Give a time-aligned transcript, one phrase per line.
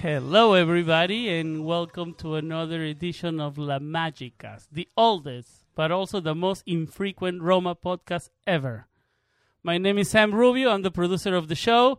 [0.00, 6.34] Hello, everybody, and welcome to another edition of La Magicast, the oldest but also the
[6.34, 8.86] most infrequent Roma podcast ever.
[9.62, 10.70] My name is Sam Rubio.
[10.70, 11.98] I'm the producer of the show,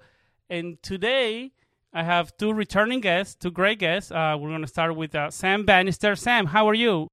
[0.50, 1.52] and today
[1.96, 4.12] I have two returning guests, two great guests.
[4.12, 6.18] Uh, we're going to start with uh, Sam Bannister.
[6.18, 7.08] Sam, how are you?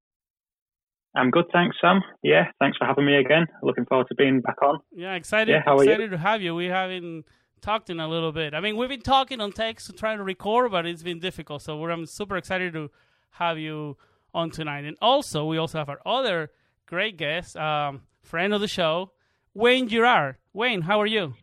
[1.15, 2.01] I'm good, thanks, Sam.
[2.21, 3.47] Yeah, thanks for having me again.
[3.61, 4.79] Looking forward to being back on.
[4.91, 5.53] Yeah, excited.
[5.53, 6.09] Yeah, how are excited you?
[6.09, 6.53] to have you.
[6.53, 7.23] We haven't
[7.61, 8.53] talked in a little bit.
[8.53, 11.61] I mean, we've been talking on text, trying to record, but it's been difficult.
[11.61, 12.91] So we're, I'm super excited to
[13.29, 13.95] have you
[14.33, 14.83] on tonight.
[14.83, 16.51] And also, we also have our other
[16.87, 19.11] great guest, um, friend of the show,
[19.53, 20.35] Wayne Girard.
[20.51, 21.35] Wayne, how are you?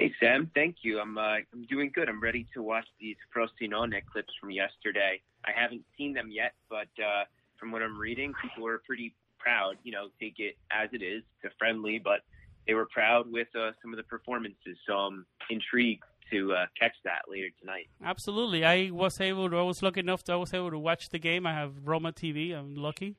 [0.00, 0.98] Hey Sam, thank you.
[0.98, 2.08] I'm uh, I'm doing good.
[2.08, 5.20] I'm ready to watch these Frosinone clips from yesterday.
[5.44, 7.24] I haven't seen them yet, but uh,
[7.58, 9.74] from what I'm reading, people were pretty proud.
[9.82, 11.22] You know, take it as it is.
[11.42, 12.20] It's a friendly, but
[12.66, 14.78] they were proud with uh, some of the performances.
[14.86, 17.90] So I'm intrigued to uh, catch that later tonight.
[18.02, 18.64] Absolutely.
[18.64, 21.18] I was able to, I was lucky enough to, I was able to watch the
[21.18, 21.46] game.
[21.46, 22.58] I have Roma TV.
[22.58, 23.16] I'm lucky.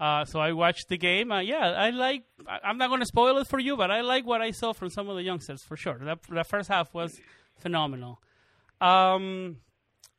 [0.00, 1.30] Uh, so I watched the game.
[1.30, 2.24] Uh, yeah, I like.
[2.48, 4.72] I- I'm not going to spoil it for you, but I like what I saw
[4.72, 5.98] from some of the youngsters for sure.
[6.02, 7.20] That the first half was
[7.58, 8.22] phenomenal.
[8.80, 9.58] Um,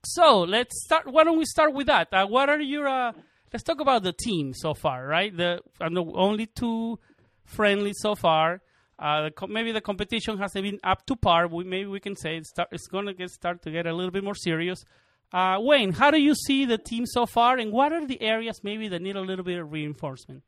[0.05, 1.11] so let's start.
[1.11, 2.13] Why don't we start with that?
[2.13, 2.87] Uh, what are your?
[2.87, 3.13] Uh,
[3.51, 5.35] let's talk about the team so far, right?
[5.35, 6.99] The and the only two
[7.43, 8.61] friendly so far.
[8.99, 11.47] Uh, the, maybe the competition hasn't been up to par.
[11.47, 13.93] We, maybe we can say it's, start, it's going to get start to get a
[13.93, 14.85] little bit more serious.
[15.33, 18.61] Uh, Wayne, how do you see the team so far, and what are the areas
[18.63, 20.43] maybe that need a little bit of reinforcement?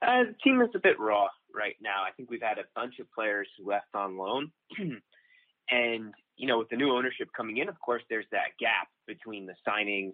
[0.00, 2.04] Uh, the team is a bit raw right now.
[2.06, 4.52] I think we've had a bunch of players who left on loan,
[5.70, 9.46] and you know, with the new ownership coming in, of course, there's that gap between
[9.46, 10.12] the signings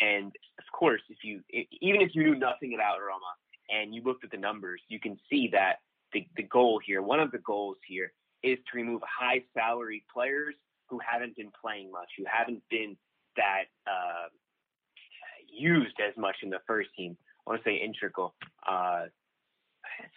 [0.00, 3.34] and, of course, if you even if you knew nothing about Roma
[3.68, 5.80] and you looked at the numbers, you can see that
[6.12, 8.12] the the goal here, one of the goals here,
[8.42, 10.54] is to remove high salary players
[10.90, 12.96] who haven't been playing much, who haven't been
[13.36, 14.28] that uh,
[15.48, 17.16] used as much in the first team.
[17.46, 18.34] I want to say integral.
[18.68, 19.04] Uh,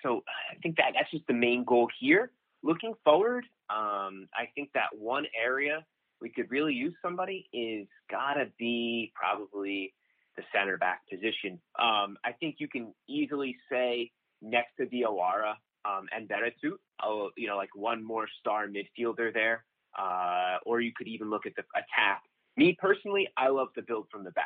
[0.01, 2.31] so I think that that's just the main goal here.
[2.63, 5.85] Looking forward, um, I think that one area
[6.22, 9.94] we could really use somebody is gotta be probably
[10.38, 11.59] the center back position.
[11.78, 17.47] Um, I think you can easily say next to Diawara um, and Veretout, oh, you
[17.47, 19.66] know, like one more star midfielder there,
[19.97, 22.23] uh, or you could even look at the attack.
[22.57, 24.45] Me personally, I love the build from the back.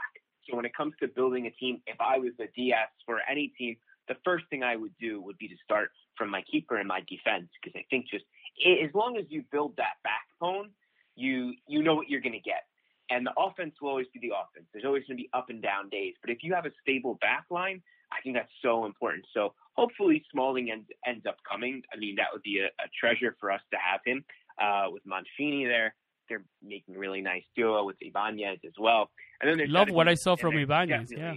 [0.49, 3.53] So when it comes to building a team, if I was the DS for any
[3.57, 3.75] team,
[4.07, 7.01] the first thing I would do would be to start from my keeper and my
[7.01, 8.23] defense because I think just
[8.65, 10.69] as long as you build that backbone,
[11.15, 12.63] you you know what you're going to get.
[13.09, 14.67] And the offense will always be the offense.
[14.73, 16.15] There's always going to be up and down days.
[16.21, 17.81] But if you have a stable back line,
[18.11, 19.25] I think that's so important.
[19.33, 21.81] So hopefully Smalling ends, ends up coming.
[21.93, 24.25] I mean, that would be a, a treasure for us to have him
[24.61, 25.93] uh, with Mancini there.
[26.29, 29.09] They're making a really nice duo with Ibanez as well.
[29.39, 31.11] And then there's Love what I saw from Ibanez.
[31.15, 31.35] Yeah.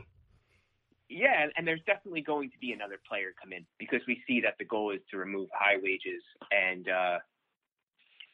[1.09, 4.41] yeah, and- and there's definitely going to be another player come in because we see
[4.41, 7.19] that the goal is to remove high wages and uh,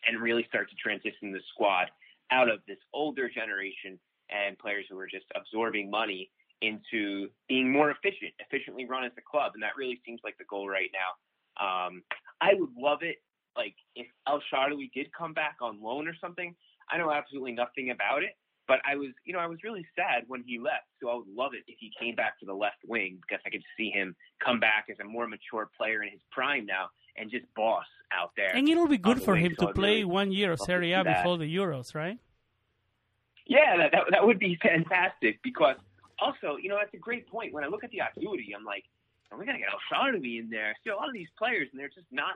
[0.06, 1.90] and really start to transition the squad
[2.30, 3.98] out of this older generation
[4.30, 6.30] and players who are just absorbing money
[6.62, 10.44] into being more efficient, efficiently run as a club, and that really seems like the
[10.44, 11.10] goal right now.
[11.86, 12.02] Um,
[12.40, 13.16] I would love it,
[13.56, 16.54] like if El Shaarawy did come back on loan or something.
[16.90, 18.36] I know absolutely nothing about it,
[18.68, 20.86] but I was, you know, I was really sad when he left.
[21.02, 23.50] So I would love it if he came back to the left wing because I
[23.50, 24.14] could see him
[24.44, 28.30] come back as a more mature player in his prime now and just boss out
[28.36, 28.54] there.
[28.54, 30.92] And it'll be good for wing, him so to play really one year of Serie
[30.92, 32.18] A before the Euros, right?
[33.46, 35.76] Yeah, that, that that would be fantastic because
[36.18, 37.52] also, you know, that's a great point.
[37.52, 38.84] When I look at the Acuity, I'm like,
[39.32, 40.74] oh, we gotta get El Shaarawy in there.
[40.82, 42.34] See a lot of these players, and they're just not.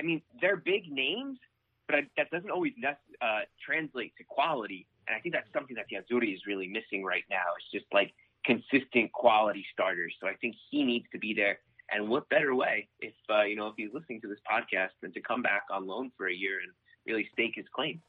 [0.00, 1.38] I mean, they're big names,
[1.86, 4.86] but I, that doesn't always nec- uh, translate to quality.
[5.06, 7.44] And I think that's something that the Azzurri is really missing right now.
[7.58, 8.12] It's just like
[8.44, 10.14] consistent quality starters.
[10.20, 11.58] So I think he needs to be there.
[11.92, 15.12] And what better way if uh, you know if he's listening to this podcast than
[15.12, 16.72] to come back on loan for a year and
[17.04, 18.00] really stake his claim.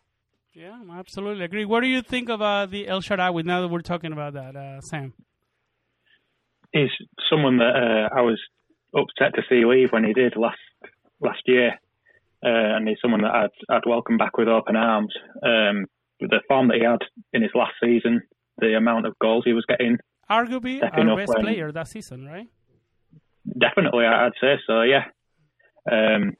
[0.53, 1.65] Yeah, I absolutely agree.
[1.65, 4.81] What do you think about the El Shaarawy now that we're talking about that, uh,
[4.81, 5.13] Sam?
[6.73, 6.89] He's
[7.29, 8.39] someone that uh, I was
[8.93, 10.59] upset to see leave when he did last
[11.21, 11.69] last year,
[12.43, 15.13] uh, and he's someone that I'd I'd welcome back with open arms.
[15.43, 15.85] Um,
[16.19, 16.99] the form that he had
[17.33, 18.21] in his last season,
[18.59, 19.97] the amount of goals he was getting,
[20.29, 22.47] Arguably our best when- player that season, right?
[23.57, 24.81] definitely I'd say so.
[24.83, 25.05] Yeah,
[25.91, 26.33] um,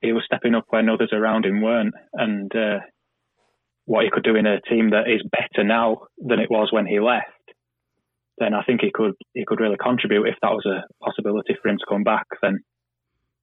[0.00, 2.80] he was stepping up when others around him weren't, and uh,
[3.86, 6.86] what he could do in a team that is better now than it was when
[6.86, 7.26] he left,
[8.38, 11.68] then I think he could he could really contribute if that was a possibility for
[11.68, 12.26] him to come back.
[12.42, 12.60] Then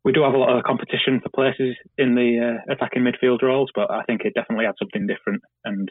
[0.04, 3.70] we do have a lot of competition for places in the uh, attacking midfield roles,
[3.76, 5.42] but I think it definitely had something different.
[5.66, 5.90] And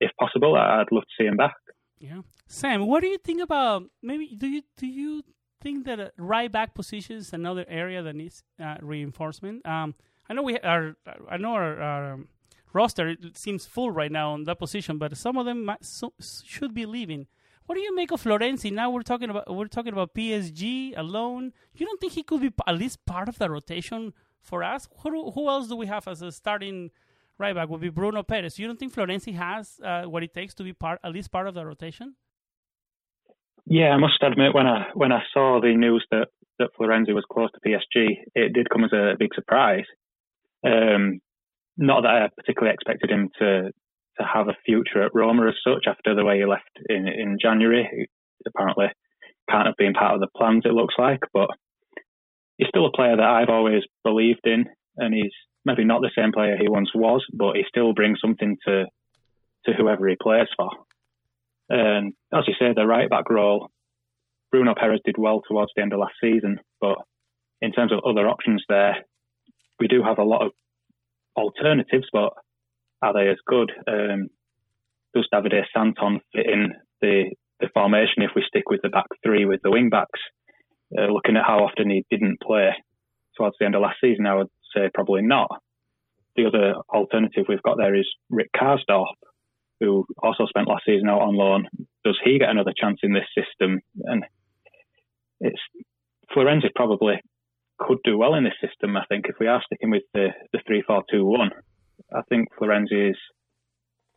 [0.00, 1.54] if possible, I'd love to see him back.
[1.98, 4.34] Yeah, Sam, what do you think about maybe?
[4.36, 5.22] Do you do you
[5.60, 9.66] think that right back position is another area that needs uh, reinforcement?
[9.66, 9.94] Um,
[10.28, 10.94] I know we are.
[11.28, 12.28] I know our, our um,
[12.72, 16.74] roster seems full right now on that position, but some of them might, so, should
[16.74, 17.26] be leaving.
[17.68, 18.72] What do you make of Florenzi?
[18.72, 21.52] Now we're talking about we're talking about PSG alone.
[21.74, 24.88] You don't think he could be at least part of the rotation for us?
[25.02, 26.90] Who, who else do we have as a starting
[27.36, 27.68] right back?
[27.68, 28.58] Would be Bruno Peres.
[28.58, 31.46] You don't think Florenzi has uh, what it takes to be part at least part
[31.46, 32.16] of the rotation?
[33.66, 36.28] Yeah, I must admit when I when I saw the news that
[36.58, 39.84] that Florenzi was close to PSG, it did come as a big surprise.
[40.64, 41.20] Um,
[41.76, 43.72] not that I particularly expected him to
[44.18, 47.38] to have a future at Roma as such after the way he left in in
[47.40, 47.88] January.
[47.90, 48.06] He
[48.46, 48.86] apparently
[49.50, 50.62] can't have been part of the plans.
[50.64, 51.48] It looks like, but
[52.56, 54.66] he's still a player that I've always believed in,
[54.96, 55.32] and he's
[55.64, 58.86] maybe not the same player he once was, but he still brings something to
[59.66, 60.70] to whoever he plays for.
[61.68, 63.70] And as you say, the right back role,
[64.50, 66.98] Bruno Peres did well towards the end of last season, but
[67.60, 69.04] in terms of other options there,
[69.78, 70.52] we do have a lot of
[71.36, 72.32] alternatives, but
[73.02, 73.72] are they as good?
[73.86, 74.28] Um,
[75.14, 77.30] does Davide Santon fit in the,
[77.60, 80.20] the formation if we stick with the back three with the wing backs?
[80.96, 82.70] Uh, looking at how often he didn't play
[83.36, 85.48] towards the end of last season, I would say probably not.
[86.36, 89.06] The other alternative we've got there is Rick Karsdorp,
[89.80, 91.68] who also spent last season out on loan.
[92.04, 93.80] Does he get another chance in this system?
[94.04, 94.24] And
[95.40, 95.60] it's
[96.34, 97.20] Florenzi probably
[97.78, 98.96] could do well in this system.
[98.96, 101.50] I think if we are sticking with the the three four two one,
[102.14, 103.16] I think Florenzi is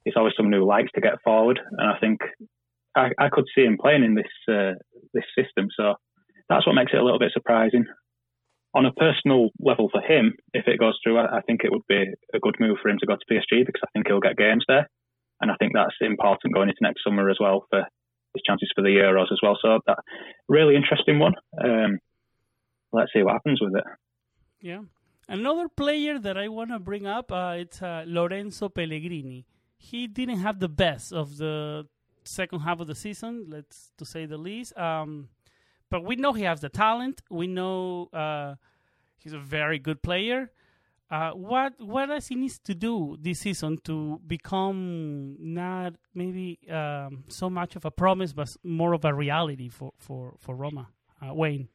[0.06, 2.20] is always someone who likes to get forward, and I think
[2.96, 4.74] I, I could see him playing in this uh,
[5.14, 5.68] this system.
[5.78, 5.96] So
[6.50, 7.86] that's what makes it a little bit surprising.
[8.74, 11.86] On a personal level for him, if it goes through, I, I think it would
[11.90, 14.38] be a good move for him to go to PSG because I think he'll get
[14.38, 14.90] games there,
[15.42, 17.86] and I think that's important going into next summer as well for
[18.34, 19.58] his chances for the Euros as well.
[19.62, 20.00] So that
[20.48, 21.34] really interesting one.
[21.64, 22.00] Um,
[22.94, 23.84] let's see what happens with it.
[24.62, 24.82] Yeah.
[25.32, 29.46] Another player that I want to bring up, uh, it's uh, Lorenzo Pellegrini.
[29.78, 31.88] He didn't have the best of the
[32.26, 34.78] second half of the season, let's to say the least.
[34.78, 35.30] Um,
[35.90, 37.22] but we know he has the talent.
[37.30, 38.56] We know uh,
[39.20, 40.52] he's a very good player.
[41.10, 47.24] Uh, what what does he needs to do this season to become not maybe um,
[47.30, 50.90] so much of a promise, but more of a reality for for for Roma?
[51.22, 51.70] Uh, Wayne.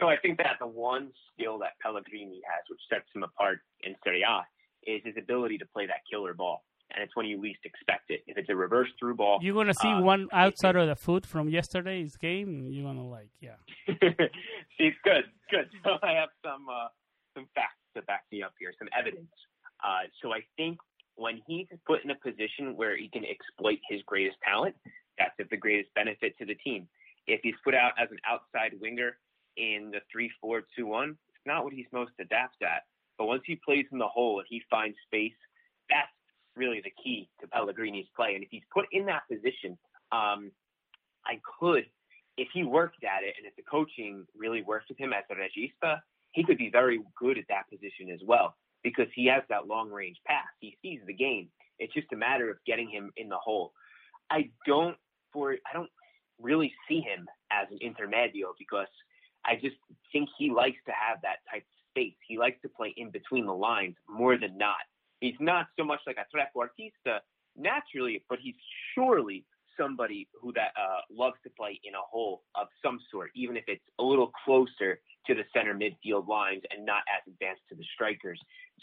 [0.00, 3.94] So I think that the one skill that Pellegrini has, which sets him apart in
[4.04, 4.42] Serie A,
[4.90, 6.64] is his ability to play that killer ball.
[6.94, 8.20] And it's when you least expect it.
[8.26, 11.24] If it's a reverse through ball, you're gonna see um, one outside of the foot
[11.24, 12.68] from yesterday's game.
[12.70, 13.56] You're gonna like, yeah.
[13.88, 15.70] see, good, good.
[15.84, 16.88] So I have some uh,
[17.34, 19.32] some facts to back me up here, some evidence.
[19.82, 20.78] Uh, so I think
[21.16, 24.74] when he's put in a position where he can exploit his greatest talent,
[25.18, 26.88] that's of the greatest benefit to the team.
[27.26, 29.16] If he's put out as an outside winger,
[29.56, 31.16] in the three four two one.
[31.28, 32.82] It's not what he's most adept at.
[33.18, 35.36] But once he plays in the hole and he finds space,
[35.88, 36.08] that's
[36.56, 38.34] really the key to Pellegrini's play.
[38.34, 39.78] And if he's put in that position,
[40.12, 40.50] um,
[41.24, 41.84] I could,
[42.36, 45.34] if he worked at it and if the coaching really works with him as a
[45.34, 46.00] regista,
[46.32, 49.90] he could be very good at that position as well because he has that long
[49.90, 50.46] range pass.
[50.60, 51.48] He sees the game.
[51.78, 53.72] It's just a matter of getting him in the hole.
[54.30, 54.96] I don't
[55.32, 55.90] for I don't
[56.40, 58.88] really see him as an intermedio because
[59.44, 59.76] I just
[60.12, 62.14] think he likes to have that type of space.
[62.26, 64.84] He likes to play in between the lines more than not.
[65.20, 67.20] He's not so much like a trequartista
[67.56, 68.54] naturally, but he's
[68.94, 69.44] surely
[69.78, 73.64] somebody who that uh, loves to play in a hole of some sort, even if
[73.66, 77.84] it's a little closer to the center midfield lines and not as advanced to the
[77.94, 78.40] strikers.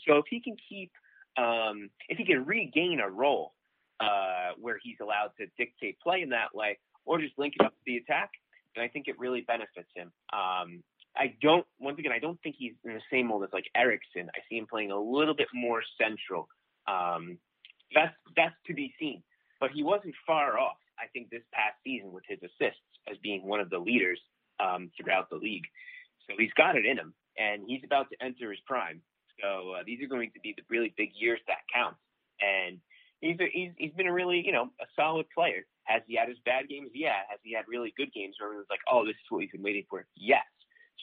[0.07, 0.91] So if he can keep,
[1.37, 3.53] um, if he can regain a role
[3.99, 7.71] uh, where he's allowed to dictate play in that way, or just link it up
[7.71, 8.31] to the attack,
[8.75, 10.11] and I think it really benefits him.
[10.31, 10.83] Um,
[11.17, 11.65] I don't.
[11.79, 14.29] Once again, I don't think he's in the same mold as like Eriksen.
[14.35, 16.47] I see him playing a little bit more central.
[16.87, 17.37] Um,
[17.93, 19.23] that's that's to be seen.
[19.59, 20.77] But he wasn't far off.
[20.99, 24.19] I think this past season with his assists as being one of the leaders
[24.59, 25.65] um, throughout the league.
[26.27, 29.01] So he's got it in him, and he's about to enter his prime.
[29.41, 31.95] So uh, these are going to be the really big years that count.
[32.41, 32.79] And
[33.21, 35.65] he's a, he's he's been a really you know a solid player.
[35.89, 36.91] Has he had his bad games?
[36.93, 37.25] Yeah.
[37.29, 39.63] Has he had really good games where everyone's like, oh, this is what we've been
[39.63, 40.05] waiting for?
[40.15, 40.45] Yes.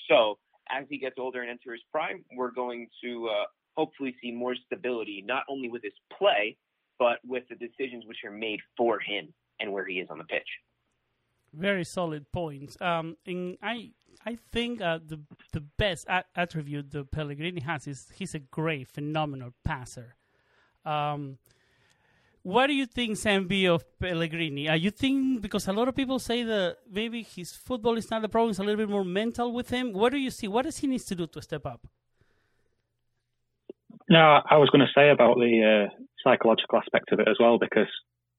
[0.09, 0.39] So
[0.71, 3.45] as he gets older and enters his prime, we're going to uh,
[3.77, 6.57] hopefully see more stability, not only with his play,
[6.99, 10.25] but with the decisions which are made for him and where he is on the
[10.25, 10.49] pitch.
[11.53, 12.77] Very solid points.
[12.81, 13.91] Um, and I
[14.25, 15.21] I think uh, the
[15.53, 20.17] the best attribute that Pellegrini has is he's a great, phenomenal passer.
[20.85, 21.39] Um,
[22.47, 24.69] what do you think, Sam B, of Pellegrini?
[24.69, 28.23] Uh, you think because a lot of people say that maybe his football is not
[28.23, 29.93] the problem; it's a little bit more mental with him.
[29.93, 30.47] What do you see?
[30.47, 31.85] What does he need to do to step up?
[34.09, 37.59] No, I was going to say about the uh, psychological aspect of it as well,
[37.59, 37.91] because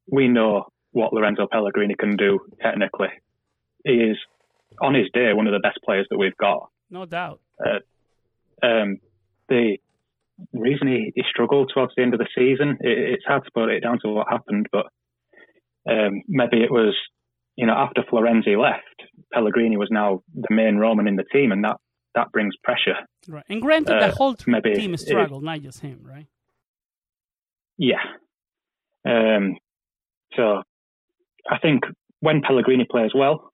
[0.09, 3.09] we know what Lorenzo Pellegrini can do technically.
[3.83, 4.17] He is,
[4.81, 6.69] on his day, one of the best players that we've got.
[6.89, 7.41] No doubt.
[7.59, 8.99] Uh, um,
[9.49, 9.79] the
[10.53, 13.69] reason he, he, struggled towards the end of the season, it, it's hard to put
[13.69, 14.85] it down to what happened, but
[15.89, 16.95] um, maybe it was,
[17.55, 21.63] you know, after Florenzi left, Pellegrini was now the main Roman in the team, and
[21.63, 21.77] that
[22.15, 22.95] that brings pressure.
[23.27, 23.45] Right.
[23.49, 26.27] And granted, uh, the whole maybe team struggled, not just him, right?
[27.77, 28.01] Yeah.
[29.07, 29.57] Um,
[30.35, 30.63] so
[31.49, 31.83] I think
[32.19, 33.53] when Pellegrini plays well,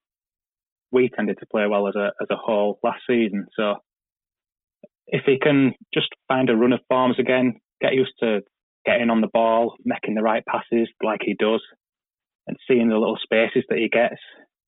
[0.91, 3.47] we tended to play well as a as a whole last season.
[3.55, 3.75] So
[5.07, 8.41] if he can just find a run of forms again, get used to
[8.85, 11.61] getting on the ball, making the right passes like he does,
[12.47, 14.19] and seeing the little spaces that he gets,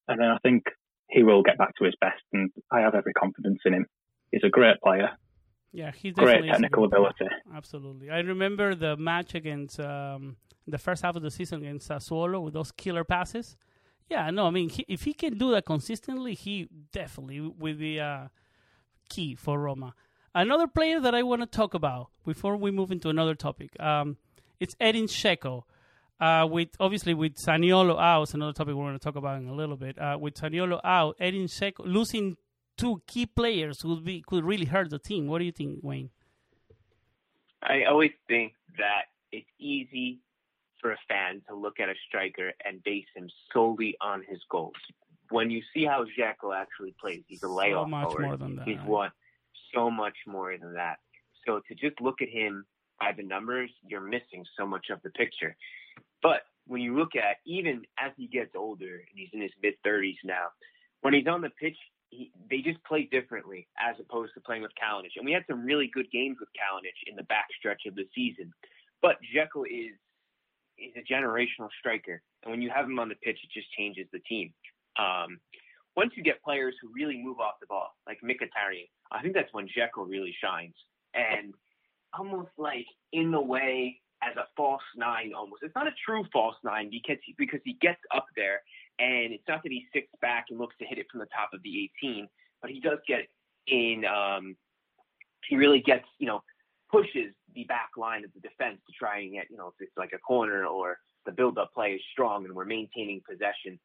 [0.07, 0.63] and then I think
[1.09, 3.85] he will get back to his best, and I have every confidence in him.
[4.31, 5.09] He's a great player.
[5.71, 7.25] Yeah, he's great technical ability.
[7.53, 8.09] Absolutely.
[8.09, 12.53] I remember the match against um, the first half of the season against Sassuolo with
[12.53, 13.57] those killer passes.
[14.09, 17.99] Yeah, no, I mean, he, if he can do that consistently, he definitely will be
[17.99, 18.27] uh,
[19.09, 19.93] key for Roma.
[20.35, 24.17] Another player that I want to talk about before we move into another topic, um,
[24.59, 25.63] it's Edin Dzeko.
[26.19, 29.47] Uh, with obviously with Zaniolo out, it's another topic we're going to talk about in
[29.47, 29.97] a little bit.
[29.97, 32.35] Uh, with Zaniolo out, Edin Dzeko losing
[32.77, 35.27] two key players would be could really hurt the team.
[35.27, 36.09] What do you think, Wayne?
[37.63, 40.19] I always think that it's easy
[40.81, 44.73] for a fan to look at a striker and base him solely on his goals.
[45.29, 48.21] When you see how Dzeko actually plays, he's a layoff so much forward.
[48.21, 49.11] More than that, he's right?
[49.75, 50.97] So much more than that.
[51.45, 52.65] So to just look at him
[52.99, 55.55] by the numbers, you're missing so much of the picture.
[56.23, 59.75] But when you look at even as he gets older and he's in his mid
[59.85, 60.47] 30s now,
[61.01, 61.77] when he's on the pitch,
[62.09, 65.11] he, they just play differently as opposed to playing with Kalinic.
[65.17, 68.53] And we had some really good games with Kalinic in the backstretch of the season.
[69.01, 69.93] But Dzeko is
[70.77, 74.07] is a generational striker, and when you have him on the pitch, it just changes
[74.11, 74.53] the team.
[74.99, 75.39] Um,
[75.95, 79.53] once you get players who really move off the ball, like Mkhitaryan, I think that's
[79.53, 80.75] when Dzeko really shines.
[81.13, 81.53] And
[82.17, 85.63] almost like in the way as a false nine almost.
[85.63, 88.61] It's not a true false nine because he, because he gets up there
[88.99, 91.49] and it's not that he sits back and looks to hit it from the top
[91.53, 92.27] of the 18,
[92.61, 93.27] but he does get
[93.67, 94.05] in.
[94.05, 94.55] Um,
[95.47, 96.41] he really gets you know
[96.91, 99.97] pushes the back line of the defense to try and get you know if it's
[99.97, 103.79] like a corner or the build up play is strong and we're maintaining possession.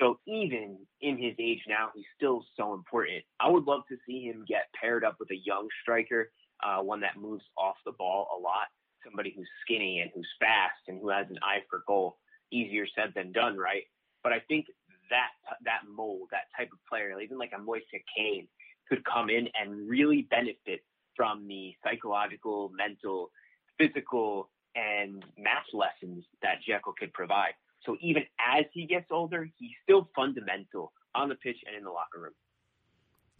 [0.00, 3.24] So even in his age now, he's still so important.
[3.40, 6.32] I would love to see him get paired up with a young striker,
[6.62, 8.66] uh, one that moves off the ball a lot
[9.04, 12.18] somebody who's skinny and who's fast and who has an eye for goal.
[12.50, 13.84] Easier said than done, right?
[14.22, 14.66] But I think
[15.10, 15.30] that
[15.64, 17.82] that mold, that type of player, even like a Moise
[18.14, 18.46] Kean,
[18.88, 20.84] could come in and really benefit
[21.16, 23.30] from the psychological, mental,
[23.78, 27.54] physical, and math lessons that Dzeko could provide.
[27.84, 31.90] So even as he gets older, he's still fundamental on the pitch and in the
[31.90, 32.32] locker room.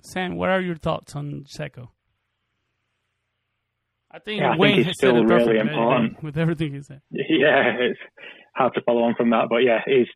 [0.00, 1.88] Sam, what are your thoughts on Dzeko?
[4.10, 7.00] I think yeah, I think has it's still said really important with everything he said.
[7.10, 7.98] Yeah, it's
[8.54, 10.08] hard to follow on from that, but yeah, he's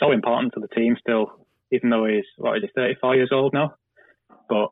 [0.00, 1.26] so important to the team still,
[1.72, 3.74] even though he's what is he, 34 years old now,
[4.48, 4.68] but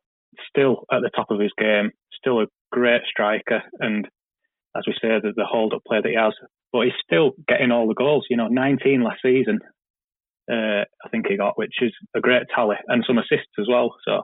[0.48, 4.06] still at the top of his game, still a great striker, and
[4.78, 6.32] as we say, the, the hold up play that he has,
[6.72, 8.26] but he's still getting all the goals.
[8.30, 9.58] You know, 19 last season,
[10.50, 13.94] uh, I think he got, which is a great tally, and some assists as well.
[14.06, 14.22] So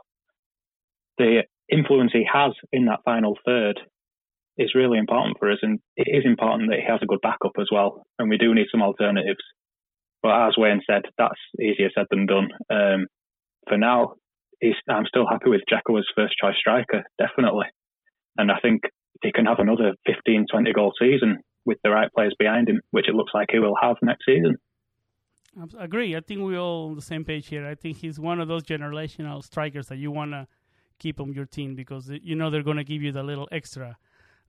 [1.19, 3.81] the influence he has in that final third
[4.57, 7.53] is really important for us, and it is important that he has a good backup
[7.61, 8.05] as well.
[8.19, 9.43] And we do need some alternatives.
[10.23, 12.49] But as Wayne said, that's easier said than done.
[12.71, 13.07] Um,
[13.69, 14.15] for now,
[14.89, 17.67] I'm still happy with Dzeko as first choice striker, definitely.
[18.39, 18.83] And I think
[19.23, 23.09] he can have another 15, 20 goal season with the right players behind him, which
[23.09, 24.57] it looks like he will have next season.
[25.59, 26.17] I agree.
[26.17, 27.67] I think we're all on the same page here.
[27.67, 30.47] I think he's one of those generational strikers that you want to
[30.99, 33.97] keep on your team because you know they're going to give you the little extra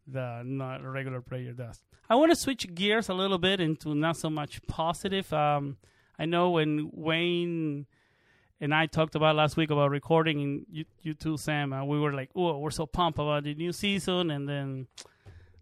[0.07, 1.81] that not a regular player does.
[2.09, 5.31] I want to switch gears a little bit into not so much positive.
[5.33, 5.77] Um,
[6.19, 7.87] I know when Wayne
[8.61, 11.99] and I talked about last week about recording, and you, you too, Sam, uh, we
[11.99, 14.87] were like, "Oh, we're so pumped about the new season," and then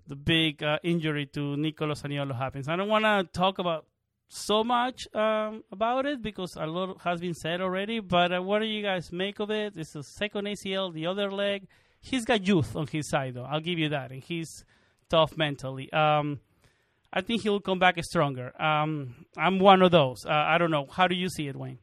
[0.08, 2.68] the big uh, injury to Nicolo Zaniolo happens.
[2.68, 3.86] I don't want to talk about
[4.28, 8.00] so much um, about it because a lot has been said already.
[8.00, 9.74] But uh, what do you guys make of it?
[9.76, 11.68] It's a second ACL, the other leg.
[12.00, 13.46] He's got youth on his side, though.
[13.46, 14.66] I'll give you that, and he's
[15.10, 15.92] tough mentally.
[15.94, 16.42] Um,
[17.12, 18.52] I think he'll come back stronger.
[18.62, 20.26] Um, I'm one of those.
[20.26, 20.88] Uh, I don't know.
[20.92, 21.78] How do you see it, Wayne?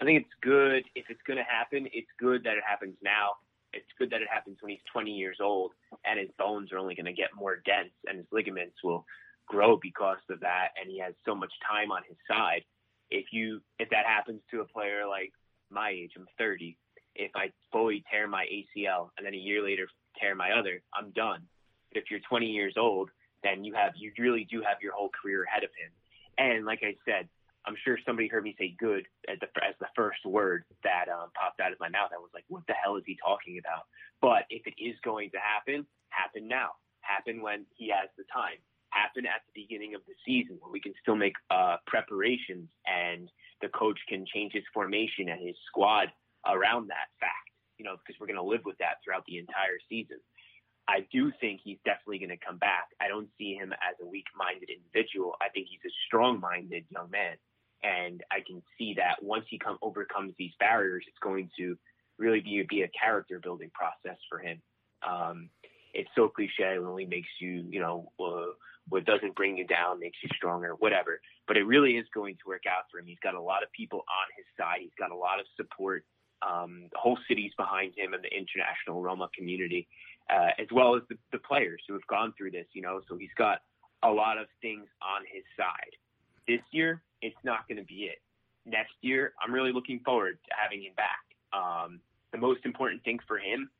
[0.00, 1.88] I think it's good if it's going to happen.
[1.92, 3.32] It's good that it happens now.
[3.72, 5.72] It's good that it happens when he's 20 years old
[6.04, 9.04] and his bones are only going to get more dense and his ligaments will
[9.46, 10.68] grow because of that.
[10.80, 12.62] And he has so much time on his side.
[13.10, 15.32] If you if that happens to a player like
[15.70, 16.78] my age, I'm 30.
[17.14, 19.88] If I fully tear my ACL and then a year later
[20.20, 21.42] tear my other, I'm done.
[21.92, 23.10] But if you're 20 years old,
[23.42, 25.90] then you have you really do have your whole career ahead of him.
[26.38, 27.28] And like I said,
[27.68, 31.28] I'm sure somebody heard me say "good" as the as the first word that um,
[31.36, 32.08] popped out of my mouth.
[32.16, 33.84] I was like, "What the hell is he talking about?"
[34.24, 36.80] But if it is going to happen, happen now.
[37.02, 38.56] Happen when he has the time.
[38.88, 43.28] Happen at the beginning of the season where we can still make uh, preparations and
[43.60, 46.08] the coach can change his formation and his squad
[46.48, 47.52] around that fact.
[47.76, 50.16] You know, because we're going to live with that throughout the entire season.
[50.88, 52.88] I do think he's definitely going to come back.
[52.98, 55.36] I don't see him as a weak-minded individual.
[55.38, 57.36] I think he's a strong-minded young man,
[57.82, 61.76] and I can see that once he come overcomes these barriers, it's going to
[62.18, 64.60] really be be a character building process for him.
[65.06, 65.50] Um,
[65.94, 66.74] it's so cliche.
[66.74, 68.52] It only makes you, you know, uh,
[68.88, 71.20] what doesn't bring you down makes you stronger, whatever.
[71.46, 73.06] But it really is going to work out for him.
[73.06, 74.78] He's got a lot of people on his side.
[74.80, 76.04] He's got a lot of support.
[76.40, 79.88] Um, the whole city's behind him and the international Roma community
[80.30, 83.00] uh, as well as the, the players who have gone through this, you know.
[83.08, 83.60] So he's got
[84.02, 85.94] a lot of things on his side.
[86.48, 88.18] This year, it's not going to be it.
[88.64, 91.22] Next year, I'm really looking forward to having him back.
[91.52, 92.00] Um,
[92.32, 93.70] the most important thing for him,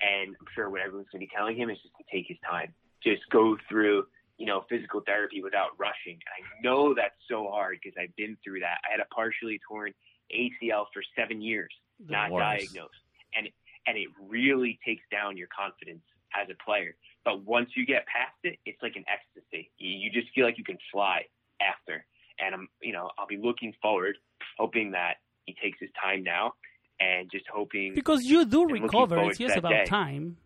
[0.00, 2.38] and I'm sure what everyone's going to be telling him, is just to take his
[2.48, 2.72] time.
[3.02, 4.06] Just go through,
[4.38, 6.14] you know, physical therapy without rushing.
[6.14, 8.78] And I know that's so hard because I've been through that.
[8.86, 9.92] I had a partially torn
[10.34, 11.72] ACL for seven years,
[12.06, 12.42] the not worst.
[12.42, 13.02] diagnosed.
[13.36, 13.48] And
[13.86, 16.02] and it really takes down your confidence
[16.40, 16.94] as a player.
[17.24, 19.70] But once you get past it, it's like an ecstasy.
[19.78, 21.26] You just feel like you can fly
[21.60, 22.04] after.
[22.44, 24.16] And I'm, you know, I'll be looking forward,
[24.58, 26.54] hoping that he takes his time now,
[27.00, 29.20] and just hoping because you do recover.
[29.28, 29.84] It's just about day.
[29.84, 30.36] time.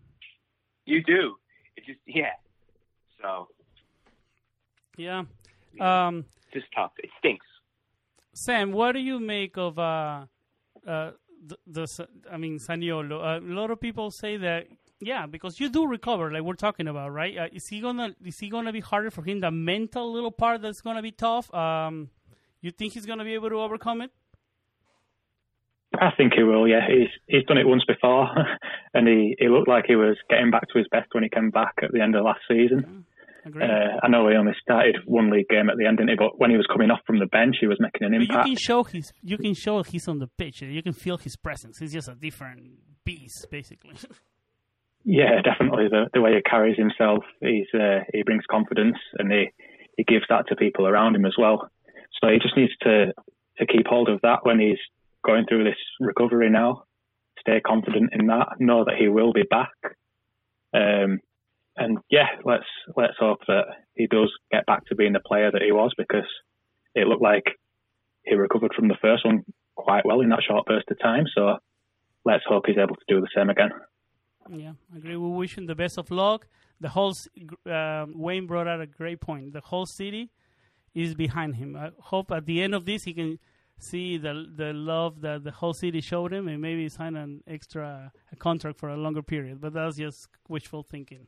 [0.85, 1.37] You do.
[1.77, 2.33] It just yeah.
[3.21, 3.49] So
[4.97, 5.25] yeah,
[5.81, 6.93] um, just tough.
[6.99, 7.47] It stinks.
[8.33, 10.27] Sam, what do you make of uh,
[10.87, 11.13] uh,
[11.47, 13.19] the, the I mean Zaniolo?
[13.21, 14.67] Uh, a lot of people say that
[15.01, 17.37] yeah, because you do recover, like we're talking about, right?
[17.37, 19.41] Uh, is he gonna is he gonna be harder for him?
[19.41, 21.53] The mental little part that's gonna be tough.
[21.55, 22.11] Um,
[22.61, 24.11] you think he's gonna be able to overcome it?
[25.99, 26.67] I think he will.
[26.67, 28.29] Yeah, he's he's done it once before,
[28.95, 31.51] and he he looked like he was getting back to his best when he came
[31.51, 33.05] back at the end of last season.
[33.47, 36.17] Uh, I know he only started one league game at the end, didn't he?
[36.17, 38.33] But when he was coming off from the bench, he was making an impact.
[38.33, 40.63] But you can show his, you can show he's on the pitch.
[40.63, 41.79] You can feel his presence.
[41.79, 42.73] He's just a different
[43.05, 43.95] beast, basically.
[45.07, 45.89] yeah, definitely.
[45.89, 49.51] The the way he carries himself, he's uh, he brings confidence, and he
[49.97, 51.71] he gives that to people around him as well.
[52.21, 53.15] So he just needs to
[53.59, 54.79] to keep hold of that when he's
[55.25, 56.85] going through this recovery now.
[57.41, 58.49] Stay confident in that.
[58.59, 59.71] Know that he will be back.
[60.75, 61.21] Um,
[61.77, 62.67] and yeah, let's
[62.97, 66.27] let's hope that he does get back to being the player that he was because
[66.95, 67.45] it looked like
[68.25, 69.45] he recovered from the first one
[69.77, 71.27] quite well in that short burst of time.
[71.33, 71.59] So
[72.25, 73.71] let's hope he's able to do the same again.
[74.51, 75.17] Yeah, I agree.
[75.17, 76.47] We wish him the best of luck.
[76.81, 77.15] The whole
[77.67, 79.53] um, Wayne brought out a great point.
[79.53, 80.31] The whole city
[80.95, 81.77] is behind him.
[81.77, 83.39] I hope at the end of this he can
[83.79, 88.13] see the the love that the whole city showed him and maybe sign an extra
[88.39, 89.61] contract for a longer period.
[89.61, 91.27] But that's just wishful thinking.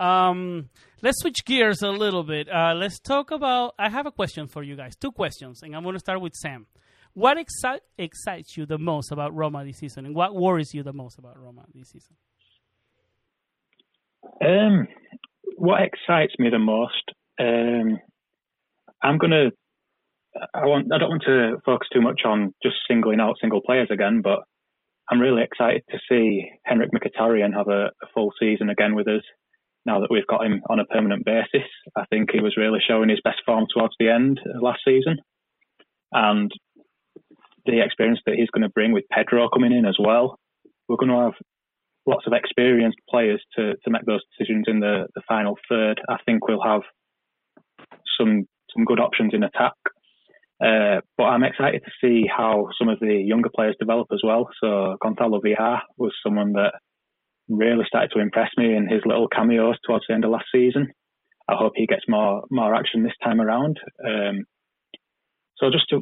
[0.00, 0.70] Um,
[1.02, 2.48] let's switch gears a little bit.
[2.48, 3.74] Uh, let's talk about.
[3.78, 4.96] I have a question for you guys.
[4.96, 6.66] Two questions, and I'm going to start with Sam.
[7.14, 10.92] What exci- excites you the most about Roma this season, and what worries you the
[10.92, 12.16] most about Roma this season?
[14.44, 14.88] Um,
[15.56, 17.10] what excites me the most?
[17.40, 17.98] Um,
[19.02, 19.50] I'm gonna.
[20.54, 20.92] I want.
[20.92, 24.40] I don't want to focus too much on just singling out single players again, but
[25.10, 29.22] I'm really excited to see Henrikh Mkhitaryan have a, a full season again with us
[29.86, 31.68] now that we've got him on a permanent basis.
[31.96, 35.18] I think he was really showing his best form towards the end last season.
[36.12, 36.50] And
[37.66, 40.38] the experience that he's going to bring with Pedro coming in as well.
[40.88, 41.32] We're going to have
[42.06, 46.00] lots of experienced players to, to make those decisions in the, the final third.
[46.08, 46.82] I think we'll have
[48.18, 49.72] some some good options in attack.
[50.64, 54.48] Uh, but I'm excited to see how some of the younger players develop as well.
[54.62, 56.72] So Gonzalo Villar was someone that
[57.48, 60.88] really started to impress me in his little cameos towards the end of last season.
[61.48, 63.78] I hope he gets more more action this time around.
[64.04, 64.44] Um,
[65.56, 66.00] so just to,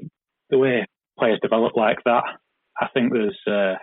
[0.50, 0.86] the way
[1.18, 2.24] players develop like that,
[2.80, 3.74] I think there's uh,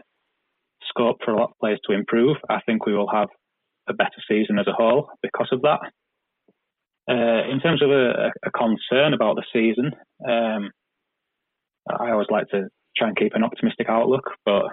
[0.89, 2.37] scope for a lot of players to improve.
[2.49, 3.29] I think we will have
[3.87, 5.79] a better season as a whole because of that.
[7.09, 9.91] Uh, in terms of a, a, concern about the season,
[10.27, 10.69] um,
[11.89, 14.65] I always like to try and keep an optimistic outlook, but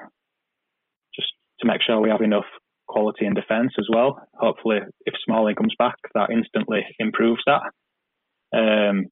[1.15, 1.29] just
[1.61, 2.45] to make sure we have enough
[2.89, 4.21] quality in defence as well.
[4.35, 7.63] Hopefully, if Smalling comes back, that instantly improves that.
[8.55, 9.07] Um,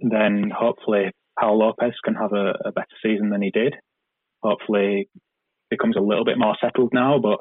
[0.00, 3.74] then hopefully, Pau Lopez can have a, a, better season than he did.
[4.42, 5.08] Hopefully,
[5.70, 7.38] becomes a little bit more settled now, but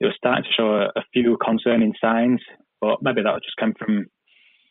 [0.00, 2.40] it was starting to show a, a few concerning signs.
[2.80, 4.06] But maybe that just came from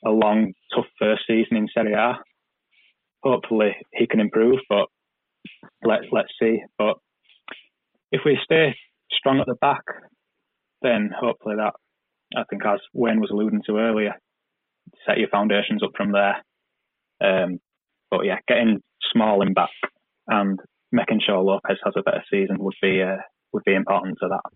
[0.06, 2.14] a long, tough first season in Serie A.
[3.24, 4.88] Hopefully, he can improve, but
[5.84, 6.60] let let's see.
[6.78, 6.96] But
[8.12, 8.76] if we stay
[9.12, 9.84] strong at the back,
[10.82, 11.74] then hopefully that
[12.36, 14.14] I think as Wayne was alluding to earlier,
[15.06, 16.44] set your foundations up from there.
[17.22, 17.60] Um,
[18.10, 19.70] but yeah, getting Smalling back
[20.28, 20.60] and
[20.92, 23.18] making sure Lopez has a better season would be uh,
[23.52, 24.52] would be important to that.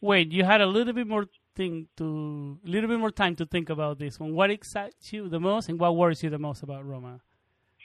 [0.00, 3.46] Wait, you had a little bit more thing to a little bit more time to
[3.46, 4.34] think about this one.
[4.34, 7.20] What excites you the most, and what worries you the most about Roma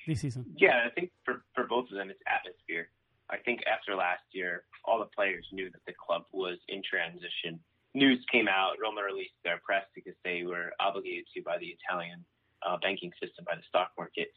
[0.07, 0.45] this season?
[0.57, 2.89] Yeah, I think for for both of them, it's atmosphere.
[3.29, 7.59] I think after last year, all the players knew that the club was in transition.
[7.93, 8.75] News came out.
[8.81, 12.23] Roma released their press because they were obligated to by the Italian
[12.65, 14.29] uh, banking system, by the stock market,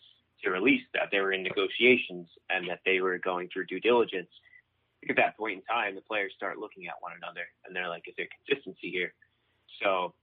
[0.44, 4.30] to release that they were in negotiations and that they were going through due diligence.
[5.08, 8.06] At that point in time, the players start looking at one another and they're like,
[8.06, 9.14] "Is there consistency here?"
[9.82, 10.14] So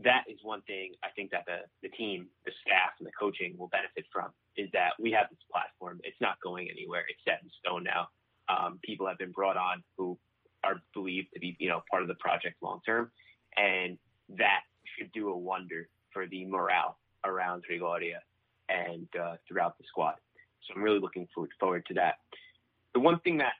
[0.00, 3.56] that is one thing I think that the, the team, the staff, and the coaching
[3.56, 6.00] will benefit from is that we have this platform.
[6.04, 7.04] It's not going anywhere.
[7.08, 8.08] It's set in stone now.
[8.48, 10.18] Um, people have been brought on who
[10.64, 13.10] are believed to be, you know, part of the project long term,
[13.56, 13.98] and
[14.36, 14.62] that
[14.96, 18.18] should do a wonder for the morale around Trigoria
[18.68, 20.14] and uh, throughout the squad.
[20.66, 22.16] So I'm really looking forward, forward to that.
[22.94, 23.52] The one thing that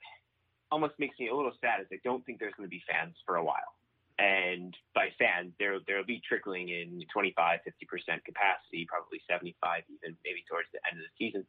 [0.71, 3.14] almost makes me a little sad is I don't think there's going to be fans
[3.25, 3.77] for a while
[4.19, 10.16] and by fans, there there'll be trickling in 25, 50 percent capacity, probably 75, even
[10.25, 11.45] maybe towards the end of the season.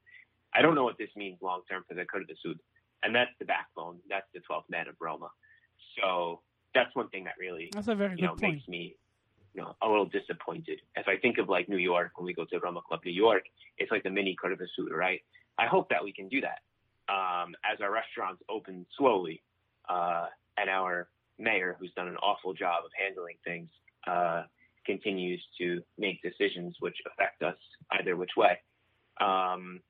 [0.53, 2.59] I don't know what this means long term for the Curva Sud,
[3.03, 3.99] and that's the backbone.
[4.09, 5.29] That's the 12th man of Roma.
[5.95, 6.41] So
[6.75, 8.55] that's one thing that really that's a very you know point.
[8.55, 8.95] makes me
[9.57, 10.79] know a little disappointed.
[10.95, 13.43] If I think of like New York when we go to Roma Club New York,
[13.77, 15.21] it's like the mini Curva right?
[15.57, 16.59] I hope that we can do that
[17.09, 19.41] um, as our restaurants open slowly
[19.89, 21.07] uh, and our
[21.39, 23.69] mayor, who's done an awful job of handling things,
[24.07, 24.43] uh,
[24.85, 27.57] continues to make decisions which affect us
[27.91, 28.57] either which way.
[29.19, 29.81] Um,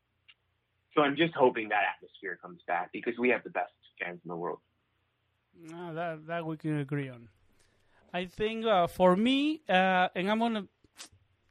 [0.95, 4.29] so I'm just hoping that atmosphere comes back because we have the best fans in
[4.29, 4.59] the world.
[5.59, 7.29] No, that that we can agree on.
[8.17, 10.65] I think uh, for me, uh, and I'm gonna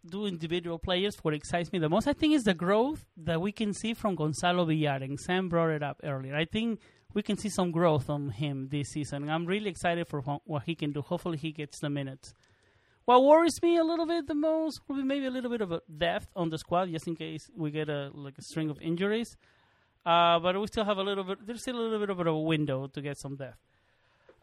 [0.05, 1.17] do individual players.
[1.23, 4.17] What excites me the most, I think, is the growth that we can see from
[4.17, 4.99] Gonzalo Villar.
[5.01, 6.35] And Sam brought it up earlier.
[6.35, 6.81] I think
[7.15, 9.31] we can see some growth on him this season.
[9.31, 11.03] I'm really excited for what he can do.
[11.03, 12.35] Hopefully, he gets the minutes.
[13.05, 15.71] What worries me a little bit the most will be maybe a little bit of
[15.71, 18.81] a depth on the squad, just in case we get a like a string of
[18.81, 19.37] injuries.
[20.05, 21.47] Uh, but we still have a little bit.
[21.47, 23.61] There's still a little bit of a window to get some depth.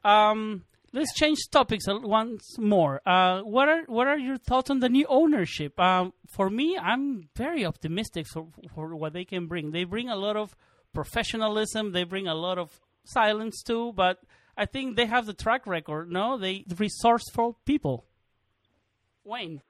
[0.06, 3.02] Um, let's change topics once more.
[3.06, 5.78] Uh, what are what are your thoughts on the new ownership?
[5.80, 9.72] Um, for me, I'm very optimistic for, for what they can bring.
[9.72, 10.56] They bring a lot of
[10.94, 11.92] professionalism.
[11.92, 14.20] They bring a lot of silence too, but
[14.56, 16.12] I think they have the track record.
[16.12, 18.06] No, they resourceful people.
[19.26, 19.62] Wayne.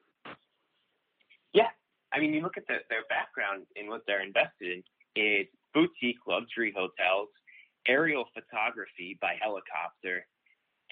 [1.53, 1.69] Yeah,
[2.11, 4.83] I mean, you look at the, their background and what they're invested in.
[5.15, 7.29] It's boutique luxury hotels,
[7.87, 10.25] aerial photography by helicopter,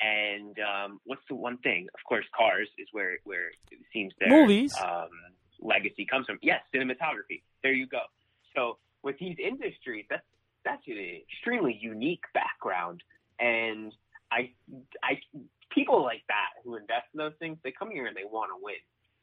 [0.01, 1.87] and um, what's the one thing?
[1.93, 5.09] Of course, cars is where where it seems their movies um,
[5.59, 6.39] legacy comes from.
[6.41, 7.43] Yes, cinematography.
[7.63, 8.01] There you go.
[8.55, 10.25] So with these industries, that's
[10.65, 13.01] that's an extremely unique background,
[13.39, 13.93] and
[14.31, 14.51] I,
[15.03, 15.19] I,
[15.71, 18.63] people like that who invest in those things, they come here and they want to
[18.63, 18.75] win,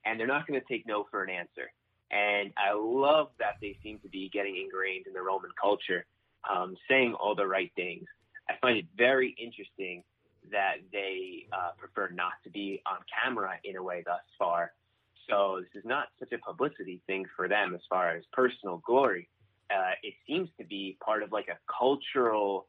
[0.04, 1.72] and they're not going to take no for an answer.
[2.10, 6.06] And I love that they seem to be getting ingrained in the Roman culture,
[6.48, 8.04] um, saying all the right things.
[8.48, 10.02] I find it very interesting
[10.52, 14.72] that they uh, prefer not to be on camera in a way thus far.
[15.28, 19.28] So this is not such a publicity thing for them as far as personal glory
[19.70, 22.66] uh, it seems to be part of like a cultural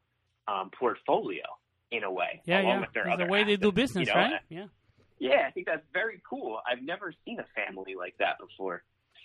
[0.48, 1.44] um, portfolio
[1.92, 2.42] in a way.
[2.46, 2.80] Yeah, along yeah.
[2.82, 4.20] With their it's other the way assets, they do business, you know?
[4.20, 4.42] right?
[4.50, 4.66] Yeah.
[5.20, 6.60] Yeah, I think that's very cool.
[6.70, 8.84] I've never seen a family like that before,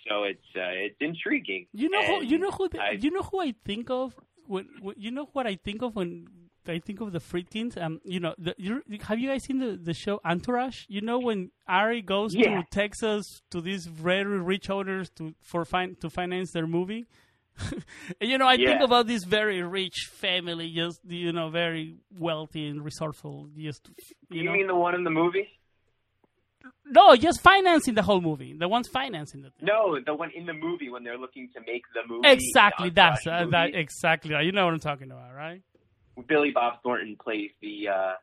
[0.09, 1.67] so it's uh, it's intriguing.
[1.71, 4.13] You know, who, you know who, the, you know who I think of
[4.45, 6.27] when, when you know what I think of when
[6.69, 7.77] I think of the Friedkins.
[7.77, 10.85] Um, you know, the, you, have you guys seen the, the show Entourage?
[10.87, 12.61] You know, when Ari goes Yeah.
[12.61, 17.05] to Texas to these very rich owners to for fin- to finance their movie.
[18.19, 22.83] You know, I think about this very rich family, just you know, very wealthy and
[22.83, 23.49] resourceful.
[23.57, 23.89] Just
[24.29, 25.47] you, You, know, mean the one in the movie?
[26.85, 28.53] no, just financing the whole movie.
[28.57, 29.67] The one's financing the thing.
[29.67, 32.27] No, the one in the movie when they're looking to make the movie.
[32.27, 34.33] Exactly, that's uh, that exactly.
[34.33, 34.45] right.
[34.45, 35.61] You know what I'm talking about, right?
[36.27, 38.13] Billy Bob Thornton plays the uh,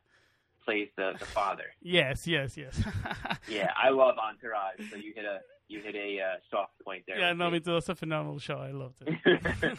[0.65, 1.65] plays the, the father.
[1.83, 2.83] Yes, yes, yes.
[3.49, 4.91] Yeah, I love Entourage.
[4.91, 7.19] So you hit a you hit a uh, soft point there.
[7.19, 7.55] yeah, no, me.
[7.55, 7.77] me too.
[7.77, 8.57] It's a phenomenal show.
[8.59, 9.79] I loved it.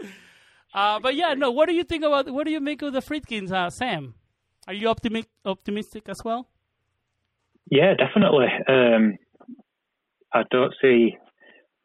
[0.74, 1.50] uh, but yeah, no.
[1.50, 2.30] What do you think about?
[2.30, 4.14] What do you make of the Friedkins, uh, Sam?
[4.66, 6.48] Are you optimi- optimistic as well?
[7.70, 8.48] Yeah, definitely.
[8.68, 9.16] Um,
[10.32, 11.16] I don't see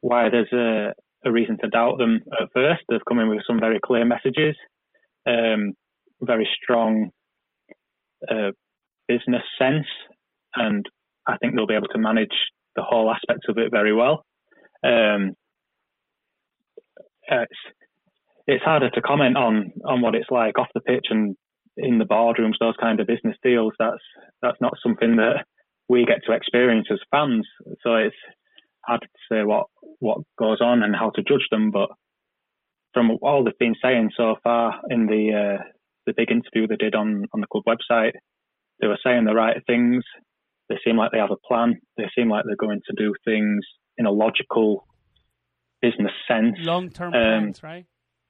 [0.02, 0.94] why there's a,
[1.26, 2.82] a reason to doubt them at first.
[2.89, 4.56] They've come in with some very clear messages,
[5.27, 5.73] um,
[6.21, 7.09] very strong
[8.29, 8.51] uh,
[9.07, 9.88] business sense,
[10.55, 10.86] and
[11.27, 12.36] I think they'll be able to manage
[12.75, 14.25] the whole aspects of it very well.
[14.83, 15.33] Um,
[17.27, 17.59] it's
[18.47, 21.36] it's harder to comment on on what it's like off the pitch and
[21.77, 23.73] in the boardrooms, those kind of business deals.
[23.79, 24.03] That's
[24.41, 25.45] that's not something that
[25.89, 27.47] we get to experience as fans.
[27.81, 28.15] So it's
[28.86, 29.67] hard to say what
[29.99, 31.71] what goes on and how to judge them.
[31.71, 31.89] But
[32.93, 35.63] from all they've been saying so far in the uh,
[36.06, 38.13] the big interview they did on on the club website,
[38.79, 40.03] they were saying the right things.
[40.69, 41.79] They seem like they have a plan.
[41.97, 43.65] They seem like they're going to do things
[43.97, 44.88] in a logical
[45.82, 46.56] business sense.
[46.60, 47.86] Long term Um, plans, right?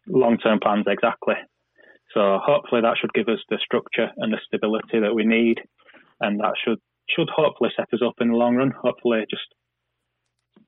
[0.08, 1.36] long term plans exactly.
[2.14, 5.60] So hopefully that should give us the structure and the stability that we need,
[6.22, 8.72] and that should should hopefully set us up in the long run.
[8.82, 9.48] Hopefully, just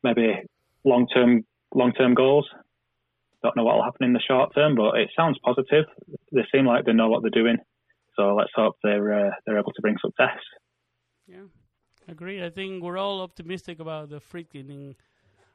[0.04, 0.42] maybe
[0.84, 2.48] long term long term goals.
[3.46, 5.86] Don't know what will happen in the short term, but it sounds positive.
[6.32, 7.58] They seem like they know what they're doing.
[8.16, 10.40] So let's hope they're uh, they're able to bring success.
[11.28, 11.46] Yeah,
[12.08, 12.44] agreed.
[12.44, 14.96] I think we're all optimistic about the Friedkin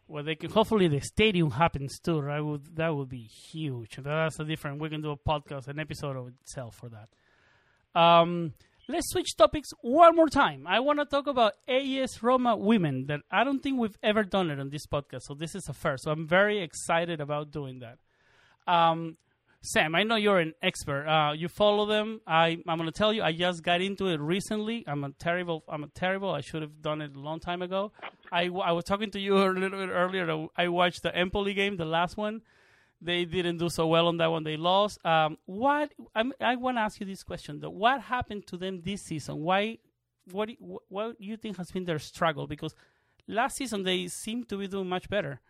[0.07, 0.51] well, they can.
[0.51, 2.21] Hopefully, the stadium happens too.
[2.21, 2.41] Right?
[2.41, 3.97] Would that would be huge.
[3.97, 4.81] That's a different.
[4.81, 8.01] We can do a podcast, an episode of itself for that.
[8.01, 8.55] Um,
[8.91, 10.67] let's switch topics one more time.
[10.67, 13.07] I want to talk about AS Roma women.
[13.07, 15.73] That I don't think we've ever done it on this podcast, so this is a
[15.73, 16.05] first.
[16.05, 17.99] So I'm very excited about doing that.
[18.73, 19.17] Um,
[19.63, 21.07] Sam, I know you're an expert.
[21.07, 22.23] Uh, you follow them.
[22.27, 24.85] I, I'm going to tell you, I just got into it recently.
[24.87, 25.65] I'm a terrible.
[25.69, 26.31] I'm a terrible.
[26.31, 27.93] I should have done it a long time ago.
[28.33, 30.47] I was talking to you a little bit earlier.
[30.57, 32.43] I watched the Empoli game, the last one.
[33.03, 34.45] They didn't do so well on that one.
[34.45, 35.05] They lost.
[35.07, 37.71] Um, what I'm, I want to ask you this question: though.
[37.71, 39.39] What happened to them this season?
[39.41, 39.79] Why?
[40.31, 40.49] What?
[40.49, 42.47] do you- What do you think has been their struggle?
[42.47, 42.75] Because
[43.27, 45.41] last season they seemed to be doing much better.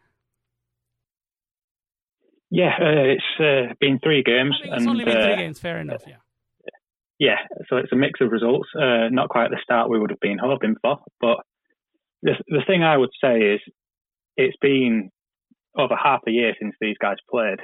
[2.51, 5.59] Yeah, uh, it's uh, been three games, I it's and only been uh, three games.
[5.61, 6.03] Fair enough.
[6.07, 6.17] Yeah.
[7.19, 7.37] yeah,
[7.69, 8.69] so it's a mix of results.
[8.75, 11.39] Uh, not quite the start we would have been hoping for, but
[12.23, 13.61] the the thing I would say is
[14.37, 15.11] it's been
[15.78, 17.59] over half a year since these guys played.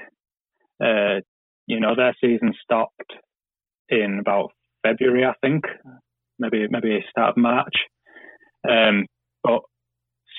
[0.83, 1.21] Uh,
[1.67, 3.13] you know, their season stopped
[3.89, 4.53] in about
[4.87, 5.65] February, I think,
[6.39, 7.75] maybe maybe start of March.
[8.69, 9.07] Um,
[9.43, 9.61] but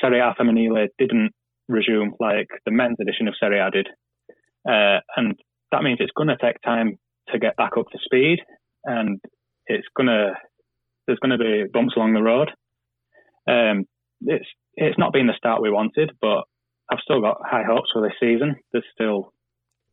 [0.02, 1.32] Serie A Femminile didn't
[1.68, 3.88] resume like the men's edition of Serie A did,
[4.68, 5.36] uh, and
[5.72, 6.98] that means it's going to take time
[7.30, 8.40] to get back up to speed
[8.88, 9.20] and
[9.68, 10.32] it's gonna
[11.06, 12.50] there's gonna be bumps along the road.
[13.48, 13.86] Um,
[14.22, 16.44] it's it's not been the start we wanted, but
[16.92, 18.56] I've still got high hopes for this season.
[18.72, 19.34] There's still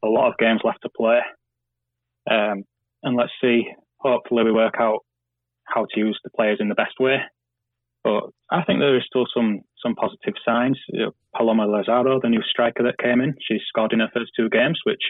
[0.04, 1.20] a lot of games left to play,
[2.30, 2.64] um,
[3.02, 3.64] and let's see.
[3.98, 5.00] Hopefully, we work out
[5.64, 7.16] how to use the players in the best way.
[8.04, 10.78] But I think there is still some some positive signs.
[10.88, 14.32] You know, Paloma Lazaro, the new striker that came in, she's scored in her first
[14.36, 15.02] two games, which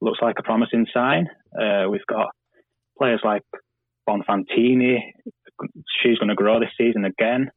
[0.00, 1.28] looks like a promising sign.
[1.58, 2.28] Uh, we've got
[2.98, 3.42] players like
[4.08, 4.98] Bonfantini.
[6.02, 7.50] She's going to grow this season again.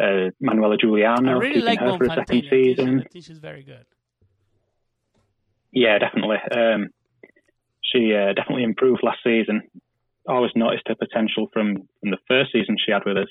[0.00, 3.04] Uh, Manuela I Giugliano, really keeping like her for a second season.
[3.14, 3.84] I she's very good.
[5.72, 6.38] Yeah, definitely.
[6.50, 6.88] Um,
[7.82, 9.62] she uh, definitely improved last season.
[10.28, 13.28] I Always noticed her potential from, from the first season she had with us.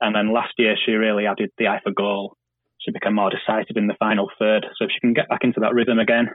[0.00, 2.36] And then last year, she really added the eye for goal.
[2.78, 4.66] She became more decisive in the final third.
[4.76, 6.28] So if she can get back into that rhythm again,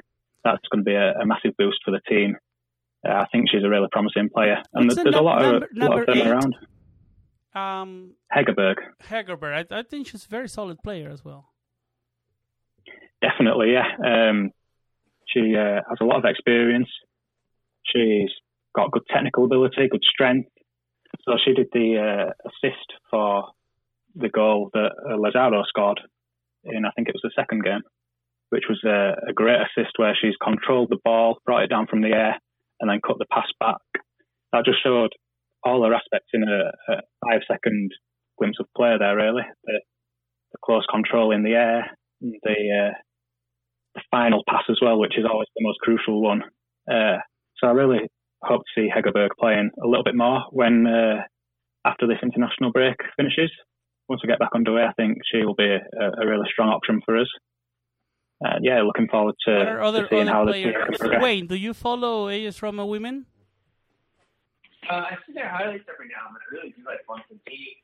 [0.44, 2.36] that's going to be a, a massive boost for the team.
[3.08, 4.58] Uh, I think she's a really promising player.
[4.74, 6.28] And What's there's, the there's a lot number- of, lot of them eight?
[6.28, 6.56] around.
[7.56, 11.50] Um, Hegerberg, Hegerberg, I, I think she's a very solid player as well.
[13.22, 13.88] definitely, yeah.
[14.06, 14.52] Um,
[15.28, 16.90] she uh, has a lot of experience.
[17.86, 18.30] She's
[18.76, 20.50] got good technical ability, good strength.
[21.24, 23.46] So she did the uh, assist for
[24.16, 26.00] the goal that uh, Lazaro scored
[26.64, 27.82] in, I think it was the second game,
[28.50, 32.02] which was a, a great assist where she's controlled the ball, brought it down from
[32.02, 32.38] the air,
[32.80, 33.82] and then cut the pass back.
[34.52, 35.12] That just showed
[35.64, 37.92] all her aspects in a, a five second
[38.38, 39.16] glimpse of play there.
[39.16, 39.82] Really, the,
[40.52, 41.92] the close control in the air,
[42.22, 42.32] the
[42.92, 42.94] uh,
[43.96, 46.44] the final pass as well, which is always the most crucial one.
[46.90, 47.18] Uh,
[47.58, 48.08] so I really
[48.44, 51.24] hope to see Hegerberg playing a little bit more when uh,
[51.86, 53.52] after this international break finishes.
[54.08, 57.00] Once we get back underway, I think she will be a, a really strong option
[57.06, 57.28] for us.
[58.62, 61.22] Yeah, looking forward to, other, to seeing other how the team.
[61.22, 63.26] Wayne, do you follow AS Roma women?
[64.90, 66.42] Uh, I see their highlights every now and then.
[66.42, 67.78] I really do like Bunsen B.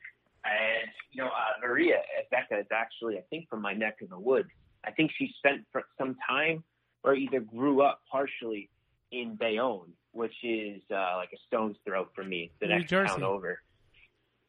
[0.46, 1.98] And, you know, uh, Maria
[2.32, 4.50] Becca is actually, I think, from my neck of the woods.
[4.84, 5.62] I think she spent
[5.98, 6.64] some time
[7.04, 8.70] or either grew up partially
[9.12, 13.14] in Bayonne, which is uh, like a stone's throw for me, the New next Jersey.
[13.14, 13.60] town over.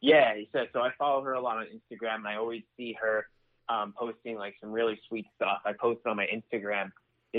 [0.01, 3.25] Yeah, so, so I follow her a lot on Instagram, and I always see her
[3.69, 5.59] um, posting like some really sweet stuff.
[5.65, 6.91] I posted on my Instagram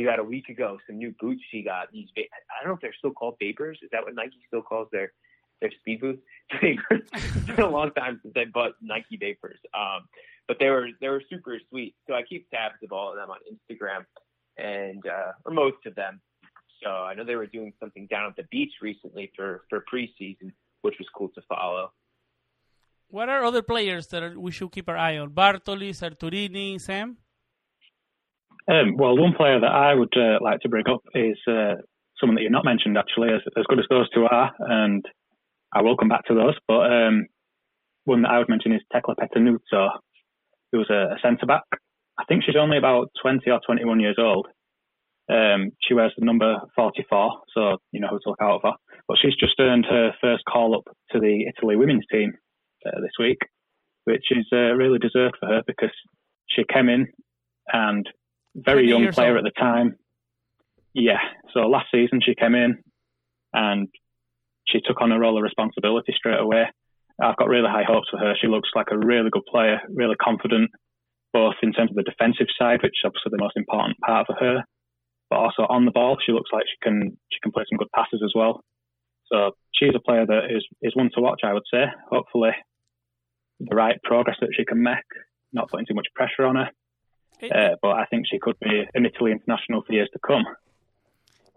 [0.04, 1.90] about a week ago some new boots she got.
[1.92, 3.78] These va- I don't know if they're still called vapors.
[3.82, 5.12] Is that what Nike still calls their
[5.60, 6.22] their speed boots?
[6.62, 9.58] It's been a long time since I bought Nike vapors.
[9.74, 10.08] Um,
[10.46, 11.94] but they were they were super sweet.
[12.06, 14.04] So I keep tabs of all of them on Instagram,
[14.56, 16.20] and uh, or most of them.
[16.82, 20.52] So I know they were doing something down at the beach recently for for preseason,
[20.82, 21.92] which was cool to follow.
[23.10, 25.30] What are other players that we should keep our eye on?
[25.30, 27.16] Bartoli, Serturini, Sam?
[28.68, 31.80] Um, well, one player that I would uh, like to bring up is uh,
[32.20, 35.04] someone that you've not mentioned actually, as, as good as those two are, and
[35.74, 36.54] I will come back to those.
[36.66, 37.26] But um,
[38.04, 39.88] one that I would mention is Tecla Pettenuzzo,
[40.72, 41.64] who's a, a centre back.
[42.18, 44.48] I think she's only about 20 or 21 years old.
[45.30, 48.74] Um, she wears the number 44, so you know who to look out for.
[49.06, 52.32] But she's just earned her first call up to the Italy women's team
[52.86, 53.38] uh, this week,
[54.04, 55.92] which is uh, really deserved for her because
[56.48, 57.06] she came in
[57.72, 58.08] and
[58.54, 59.46] very young player old.
[59.46, 59.96] at the time.
[60.94, 61.20] Yeah,
[61.54, 62.82] so last season she came in
[63.52, 63.88] and
[64.66, 66.64] she took on a role of responsibility straight away.
[67.22, 68.34] I've got really high hopes for her.
[68.40, 70.70] She looks like a really good player, really confident,
[71.32, 74.36] both in terms of the defensive side, which is obviously the most important part for
[74.38, 74.62] her,
[75.30, 76.16] but also on the ball.
[76.24, 78.62] She looks like she can she can play some good passes as well.
[79.32, 81.40] So she's a player that is is one to watch.
[81.44, 81.84] I would say.
[82.10, 82.52] Hopefully,
[83.60, 85.08] the right progress that she can make,
[85.52, 86.70] not putting too much pressure on her.
[87.42, 90.44] Uh, but I think she could be an Italy international for years to come.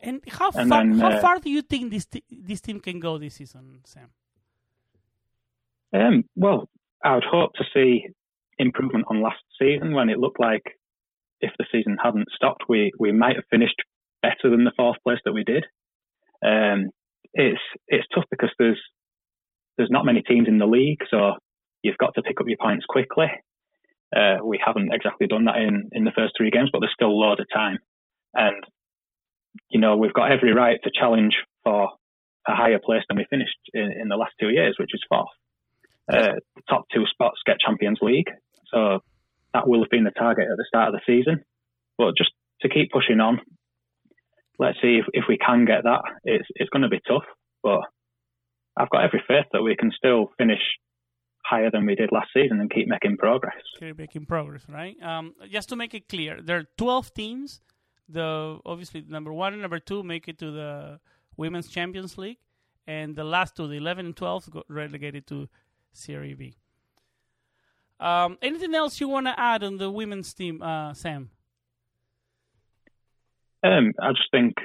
[0.01, 2.79] And how And far then, how uh, far do you think this t- this team
[2.79, 4.09] can go this season, Sam?
[5.93, 6.69] Um, well,
[7.03, 8.07] I would hope to see
[8.57, 10.63] improvement on last season when it looked like
[11.41, 13.81] if the season hadn't stopped, we, we might have finished
[14.21, 15.65] better than the fourth place that we did.
[16.43, 16.89] Um,
[17.33, 18.81] it's it's tough because there's
[19.77, 21.33] there's not many teams in the league, so
[21.81, 23.27] you've got to pick up your points quickly.
[24.15, 27.17] Uh, we haven't exactly done that in, in the first three games, but there's still
[27.17, 27.77] loads of time.
[28.33, 28.63] And,
[29.69, 31.89] you know, we've got every right to challenge for
[32.47, 35.27] a higher place than we finished in, in the last two years, which is fourth.
[36.11, 38.29] Uh, the top two spots get Champions League.
[38.73, 38.99] So
[39.53, 41.43] that will have been the target at the start of the season.
[41.97, 43.39] But just to keep pushing on,
[44.59, 46.01] let's see if, if we can get that.
[46.23, 47.25] It's, it's going to be tough,
[47.63, 47.81] but
[48.77, 50.61] I've got every faith that we can still finish
[51.51, 53.61] higher than we did last season and keep making progress.
[53.77, 54.95] Keep making progress, right?
[55.03, 57.61] Um, just to make it clear, there are 12 teams.
[58.07, 60.99] The obviously number one and number two make it to the
[61.37, 62.39] Women's Champions League,
[62.87, 65.47] and the last two, the 11 and 12, got relegated to
[65.93, 66.55] Serie B.
[67.99, 71.29] Um, anything else you want to add on the women's team, uh, Sam?
[73.63, 74.55] Um, I just think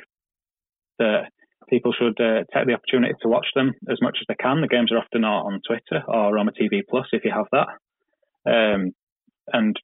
[0.99, 1.31] that
[1.69, 4.61] people should uh, take the opportunity to watch them as much as they can.
[4.61, 7.69] The games are often on on Twitter or Roma TV Plus if you have that.
[8.47, 8.93] Um,
[9.53, 9.77] and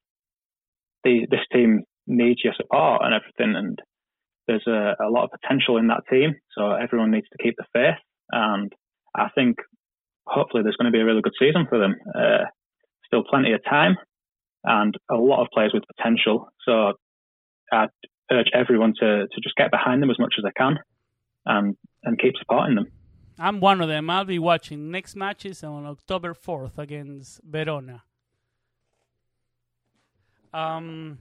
[1.03, 3.55] the, this team needs your support and everything.
[3.55, 3.79] And
[4.47, 6.33] there's a, a lot of potential in that team.
[6.57, 7.99] So everyone needs to keep the faith.
[8.31, 8.71] And
[9.15, 9.57] I think
[10.25, 11.95] hopefully there's going to be a really good season for them.
[12.15, 12.45] Uh,
[13.05, 13.95] still plenty of time
[14.63, 16.47] and a lot of players with potential.
[16.65, 16.93] So
[17.71, 17.89] I'd
[18.31, 20.77] urge everyone to, to just get behind them as much as they can
[21.45, 22.87] and, and keep supporting them.
[23.39, 24.09] I'm one of them.
[24.09, 24.91] I'll be watching.
[24.91, 28.03] Next matches on October 4th against Verona.
[30.53, 31.19] Um,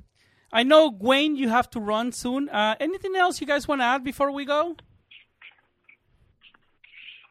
[0.53, 2.51] I know, Wayne, you have to run soon.
[2.51, 4.77] Uh, anything else you guys want to add before we go?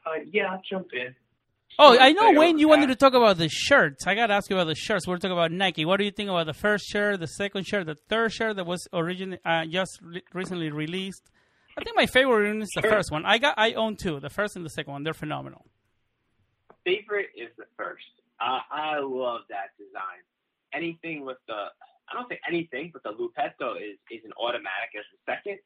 [0.06, 1.16] Uh, yeah, I'll jump in.
[1.78, 4.06] Oh, I know, Wayne, you wanted to talk about the shirts.
[4.06, 5.08] I got to ask you about the shirts.
[5.08, 5.86] We're talking about Nike.
[5.86, 8.66] What do you think about the first shirt, the second shirt, the third shirt that
[8.66, 11.30] was originally uh, just re- recently released?
[11.82, 12.92] I think my favorite one is the Sure.
[12.92, 13.26] first one.
[13.26, 15.04] I got, I own two, the first and the second one.
[15.04, 15.66] They're phenomenal.
[16.86, 18.06] favorite is the first.
[18.40, 20.22] Uh, I love that design.
[20.74, 21.54] Anything with the,
[22.10, 25.60] I don't say anything, but the Lupetto is, is an automatic as the second.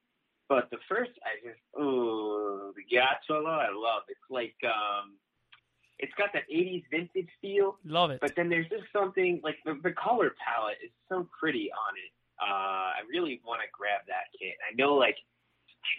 [0.48, 4.04] But the first, I just oh the Ghiacciolo, I love.
[4.10, 5.16] It's like um,
[5.98, 7.78] it's got that '80s vintage feel.
[7.84, 8.20] Love it.
[8.22, 12.12] But then there's just something like the, the color palette is so pretty on it.
[12.40, 12.46] Uh,
[12.94, 14.54] I really want to grab that kit.
[14.62, 15.18] I know like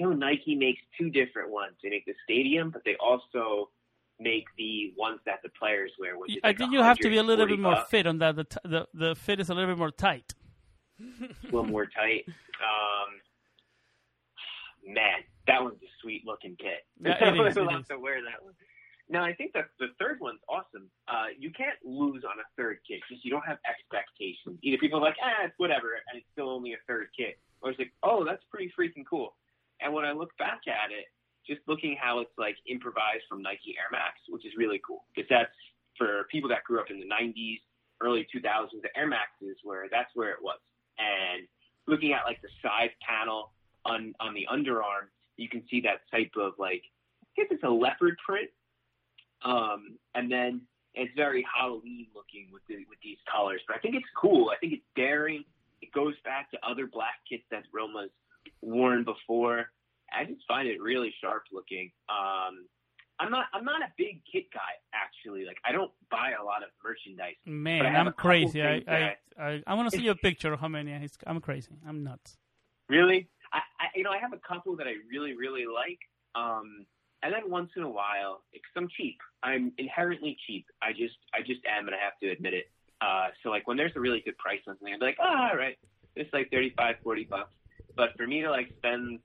[0.00, 1.74] I know Nike makes two different ones.
[1.82, 3.70] They make the stadium, but they also
[4.18, 6.18] make the ones that the players wear.
[6.18, 8.18] Which I like think you have to be a little bit more bucks, fit on
[8.18, 8.36] that.
[8.36, 10.34] The, t- the the fit is a little bit more tight.
[11.00, 11.04] a
[11.44, 12.24] little more tight.
[12.26, 13.20] Um,
[14.94, 16.86] man, that one's a sweet looking kit.
[17.00, 18.54] Yeah, it is, it I'll have to wear that one.
[19.08, 20.90] No, I think that the third one's awesome.
[21.06, 24.58] Uh, you can't lose on a third kit because you don't have expectations.
[24.62, 27.70] Either people are like, ah, it's whatever, and it's still only a third kit, or
[27.70, 29.34] it's like, oh, that's pretty freaking cool.
[29.80, 31.06] And when I look back at it,
[31.46, 35.28] just looking how it's like improvised from Nike Air Max, which is really cool because
[35.30, 35.54] that's
[35.96, 37.60] for people that grew up in the 90s,
[38.02, 38.82] early 2000s.
[38.82, 40.58] The Air Maxes where that's where it was.
[40.98, 41.46] And
[41.86, 43.52] looking at like the side panel
[43.84, 46.82] on on the underarm, you can see that type of like
[47.22, 48.50] I guess it's a leopard print.
[49.44, 50.62] Um, and then
[50.94, 53.60] it's very Halloween looking with the, with these colors.
[53.68, 54.50] But I think it's cool.
[54.50, 55.44] I think it's daring.
[55.82, 58.10] It goes back to other black kits that Roma's
[58.62, 59.66] worn before.
[60.12, 61.90] I just find it really sharp looking.
[62.08, 62.66] Um,
[63.18, 64.60] I'm not I'm not a big kit guy
[64.94, 65.44] actually.
[65.46, 67.34] Like I don't buy a lot of merchandise.
[67.46, 68.62] Man, I'm crazy.
[68.62, 70.92] I I, I I want to see a picture of how many.
[71.26, 71.76] I'm crazy.
[71.86, 72.36] I'm nuts.
[72.88, 73.28] Really?
[73.52, 75.98] I, I you know I have a couple that I really really like.
[76.34, 76.86] Um,
[77.22, 79.16] and then once in a while, because I'm cheap.
[79.42, 80.66] I'm inherently cheap.
[80.82, 82.70] I just I just am, and I have to admit it.
[83.00, 85.56] Uh, so like when there's a really good price on something, I'm like, oh, all
[85.56, 85.76] right,
[86.14, 87.54] it's like 35, 40 bucks.
[87.96, 89.20] But for me to like spend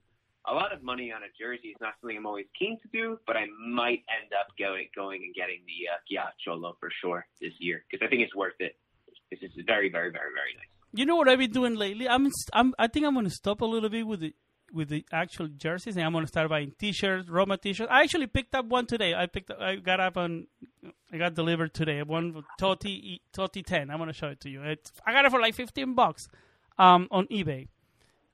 [0.46, 3.18] a lot of money on a jersey is not something I'm always keen to do.
[3.26, 7.52] But I might end up going going and getting the uh, Ghiacciolo for sure this
[7.58, 8.76] year because I think it's worth it.
[9.30, 10.66] This is very very very very nice.
[10.94, 12.08] You know what I've been doing lately?
[12.08, 14.34] I'm I'm I think I'm going to stop a little bit with the
[14.72, 17.90] with the actual jerseys, and I'm going to start buying T-shirts, Roma T-shirts.
[17.92, 19.14] I actually picked up one today.
[19.14, 20.46] I picked I got up on
[21.12, 22.02] I got delivered today.
[22.02, 23.90] One Totti Totti ten.
[23.90, 24.62] I'm to show it to you.
[24.62, 26.28] It's, I got it for like 15 bucks
[26.78, 27.68] um, on eBay.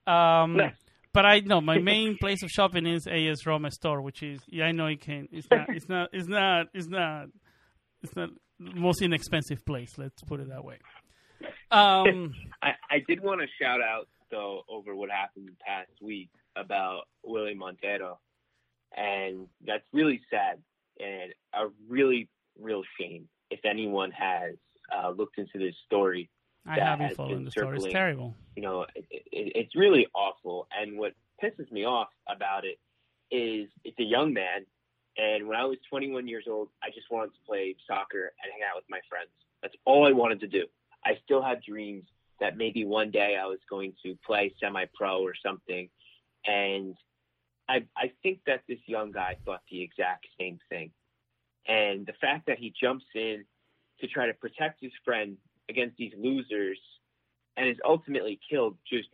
[0.09, 0.75] Um, Nice.
[1.13, 4.67] But I know my main place of shopping is AS Roma store, which is yeah
[4.67, 5.29] I know it can.
[5.33, 5.69] It's not.
[5.71, 6.11] It's not.
[6.13, 6.67] It's not.
[6.75, 7.27] It's not.
[8.03, 8.31] It's not
[8.61, 9.99] the most inexpensive place.
[9.99, 10.79] Let's put it that way.
[11.71, 12.35] Um.
[12.63, 17.03] I, I did want to shout out though over what happened the past week about
[17.25, 18.19] Willy Monteiro,
[18.97, 20.63] and that's really sad
[21.01, 22.29] and a really
[22.61, 23.29] real shame.
[23.51, 24.55] If anyone has
[24.95, 26.29] uh, looked into this story,
[26.69, 27.77] I that haven't has followed been the story.
[27.77, 28.35] It's terrible.
[28.57, 30.69] you know, it, it, it's really awful.
[30.79, 32.79] And what pisses me off about it
[33.31, 34.67] is it's a young man.
[35.17, 38.63] And when I was 21 years old, I just wanted to play soccer and hang
[38.69, 39.31] out with my friends.
[39.63, 40.67] That's all I wanted to do.
[41.05, 42.05] I still had dreams
[42.41, 45.89] that maybe one day I was going to play semi-pro or something.
[46.47, 46.95] And
[47.69, 50.91] I, I think that this young guy thought the exact same thing.
[51.67, 53.45] And the fact that he jumps in
[54.01, 55.37] to try to protect his friend
[55.69, 56.79] against these losers
[57.57, 59.09] and is ultimately killed just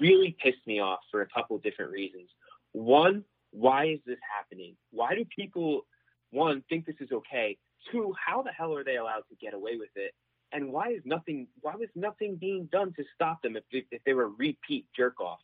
[0.00, 2.28] really pissed me off for a couple different reasons.
[2.72, 4.76] One, why is this happening?
[4.90, 5.86] Why do people,
[6.30, 7.58] one, think this is okay?
[7.90, 10.14] Two, how the hell are they allowed to get away with it?
[10.52, 11.46] And why is nothing?
[11.60, 15.20] Why was nothing being done to stop them if they, if they were repeat jerk
[15.20, 15.42] offs?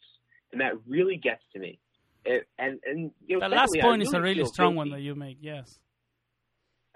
[0.52, 1.78] And that really gets to me.
[2.24, 5.14] It, and and you know, The last point is a really strong one that you
[5.14, 5.38] make.
[5.40, 5.78] Yes.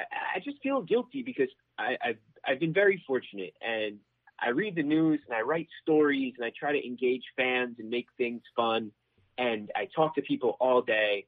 [0.00, 0.04] I,
[0.36, 1.48] I just feel guilty because
[1.78, 2.18] I, I've
[2.48, 3.98] I've been very fortunate and
[4.40, 7.90] I read the news and I write stories and I try to engage fans and
[7.90, 8.90] make things fun
[9.36, 11.26] and I talk to people all day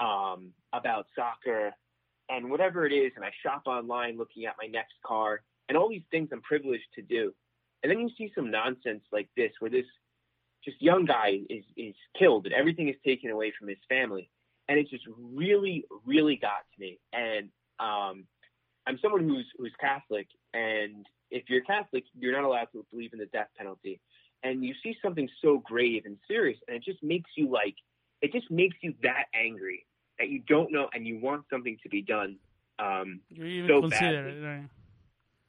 [0.00, 1.72] um, about soccer
[2.30, 5.90] and whatever it is and I shop online looking at my next car and all
[5.90, 7.34] these things I'm privileged to do.
[7.82, 9.86] And then you see some nonsense like this where this
[10.64, 14.30] just young guy is is killed and everything is taken away from his family
[14.68, 17.48] and it just really really got to me and
[17.80, 18.24] um
[18.86, 23.18] I'm someone who's who's Catholic, and if you're Catholic, you're not allowed to believe in
[23.18, 24.00] the death penalty.
[24.44, 27.76] And you see something so grave and serious, and it just makes you like,
[28.22, 29.86] it just makes you that angry
[30.18, 32.36] that you don't know, and you want something to be done.
[32.78, 34.40] Um, You even So consider badly.
[34.40, 34.44] it.
[34.44, 34.68] Right?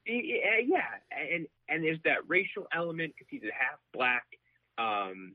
[0.06, 4.26] yeah, yeah, and and there's that racial element because he's a half black
[4.78, 5.34] um,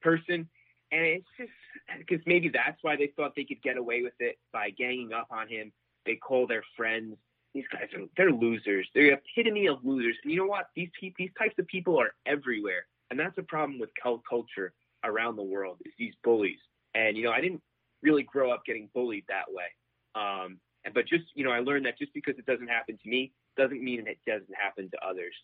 [0.00, 0.48] person,
[0.92, 1.50] and it's just
[1.98, 5.28] because maybe that's why they thought they could get away with it by ganging up
[5.30, 5.72] on him.
[6.06, 7.16] They call their friends.
[7.54, 8.88] These guys are they're losers.
[8.94, 10.16] They're the epitome of losers.
[10.22, 10.66] And you know what?
[10.76, 14.72] These these types of people are everywhere, and that's a problem with cult culture
[15.04, 15.78] around the world.
[15.84, 16.58] Is these bullies,
[16.94, 17.62] and you know I didn't
[18.02, 19.66] really grow up getting bullied that way.
[20.14, 23.08] Um, and- but just you know, I learned that just because it doesn't happen to
[23.08, 25.34] me doesn't mean it doesn't happen to others.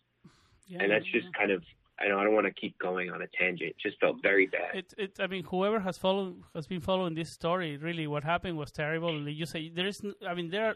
[0.67, 1.63] Yeah, And that's yeah, just kind of
[1.99, 3.71] I know I don't want to keep going on a tangent.
[3.71, 4.75] It just felt very bad.
[4.75, 8.57] It, it, I mean, whoever has followed has been following this story, really, what happened
[8.57, 9.27] was terrible.
[9.27, 10.75] You say there is, I mean, there are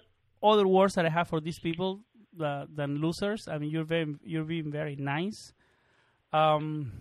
[0.51, 2.01] other words that I have for these people
[2.43, 3.47] uh, than losers.
[3.47, 5.53] I mean, you're very, you're being very nice.
[6.33, 6.91] Um,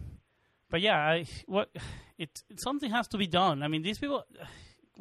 [0.69, 1.71] but yeah, I, what
[2.19, 3.63] it, it something has to be done.
[3.63, 4.25] I mean, these people,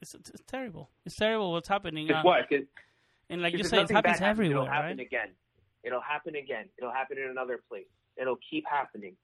[0.00, 0.88] it's, it's, it's terrible.
[1.04, 2.08] It's terrible what's happening.
[2.08, 2.46] It's uh, what?
[3.28, 4.62] and like you say, it happens everywhere.
[4.62, 5.06] It'll happen right?
[5.06, 5.28] again.
[5.84, 6.66] It'll happen again.
[6.78, 7.86] It'll happen in another place.
[8.20, 9.14] It'll keep happening,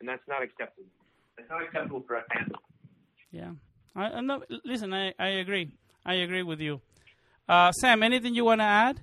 [0.00, 0.88] and that's not acceptable.
[1.38, 2.50] It's not acceptable for a fan.
[3.30, 3.50] Yeah,
[3.94, 4.30] I, I'm.
[4.64, 5.72] Listen, I, I agree.
[6.04, 6.80] I agree with you.
[7.48, 9.00] Uh, Sam, anything you want to add?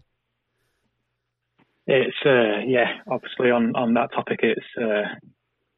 [1.85, 5.03] It's uh, yeah, obviously on on that topic, it's uh,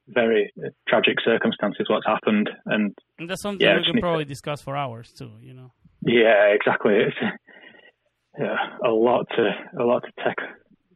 [0.07, 0.53] very
[0.87, 4.77] tragic circumstances what's happened, and, and that's something yeah, we can probably to, discuss for
[4.77, 5.31] hours too.
[5.41, 5.71] You know.
[6.01, 6.93] Yeah, exactly.
[6.93, 7.15] It's
[8.39, 8.55] yeah,
[8.85, 9.49] a lot to
[9.81, 10.37] a lot to take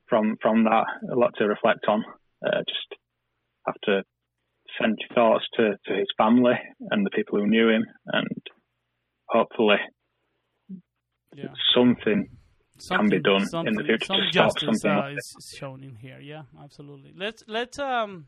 [0.07, 2.03] from from that, a lot to reflect on.
[2.45, 3.01] Uh, just
[3.65, 4.03] have to
[4.79, 6.53] send thoughts to, to his family
[6.91, 8.27] and the people who knew him, and
[9.27, 9.77] hopefully
[11.35, 11.47] yeah.
[11.73, 12.29] something,
[12.77, 14.91] something, can be done in the future to stop something.
[14.91, 16.19] Uh, like is shown in here.
[16.19, 17.13] Yeah, absolutely.
[17.15, 18.27] Let's let's um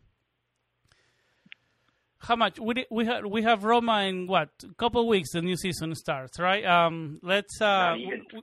[2.22, 2.60] how much?
[2.60, 4.50] We we have we have Roma in what?
[4.64, 6.64] A couple weeks the new season starts right?
[6.64, 7.96] Um let's uh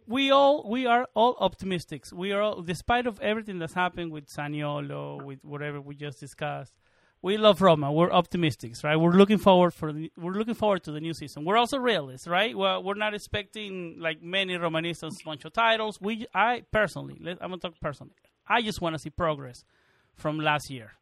[0.07, 4.27] we all we are all optimists we are all despite of everything that's happened with
[4.27, 6.73] Zaniolo with whatever we just discussed
[7.21, 7.93] we love Roma.
[7.93, 8.97] We're optimists right?
[8.97, 11.45] We're looking forward for the, we're looking forward to the new season.
[11.45, 12.57] We're also realists right?
[12.57, 16.01] Well we're not expecting like many Romanistas bunch of titles.
[16.01, 18.15] We I personally I'm gonna talk personally.
[18.49, 19.65] I just want to see progress
[20.17, 20.93] from last year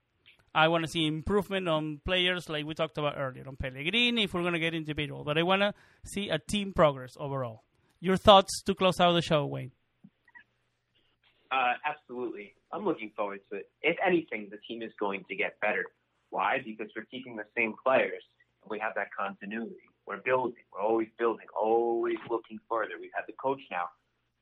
[0.56, 4.32] I want to see improvement on players like we talked about earlier on Pellegrini if
[4.32, 5.22] we're going to get individual.
[5.22, 7.62] But I want to see a team progress overall.
[8.00, 9.72] Your thoughts to close out the show, Wayne?
[11.52, 12.54] Uh, absolutely.
[12.72, 13.68] I'm looking forward to it.
[13.82, 15.84] If anything, the team is going to get better.
[16.30, 16.62] Why?
[16.64, 18.22] Because we're keeping the same players
[18.62, 19.76] and we have that continuity.
[20.06, 20.64] We're building.
[20.72, 22.94] We're always building, always looking further.
[22.98, 23.90] We've had the coach now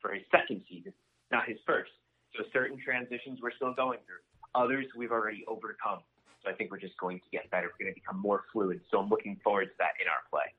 [0.00, 0.92] for his second season,
[1.32, 1.90] not his first.
[2.36, 4.22] So certain transitions we're still going through.
[4.55, 6.00] Others we've already overcome.
[6.42, 7.70] So I think we're just going to get better.
[7.72, 8.80] We're going to become more fluid.
[8.90, 10.52] So I'm looking forward to that in our play.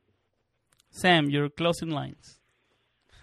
[0.89, 2.39] Sam, your closing lines.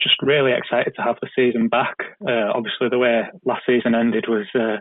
[0.00, 1.96] just really excited to have the season back.
[2.26, 4.78] Uh, obviously, the way last season ended was uh,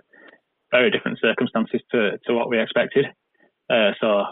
[0.71, 3.05] very different circumstances to, to what we expected.
[3.69, 4.31] Uh, so a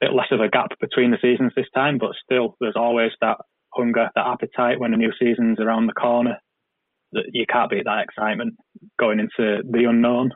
[0.00, 3.38] bit less of a gap between the seasons this time, but still, there's always that
[3.70, 6.40] hunger, that appetite when a new season's around the corner that
[7.32, 8.54] you can't beat that excitement
[8.98, 10.30] going into the unknown.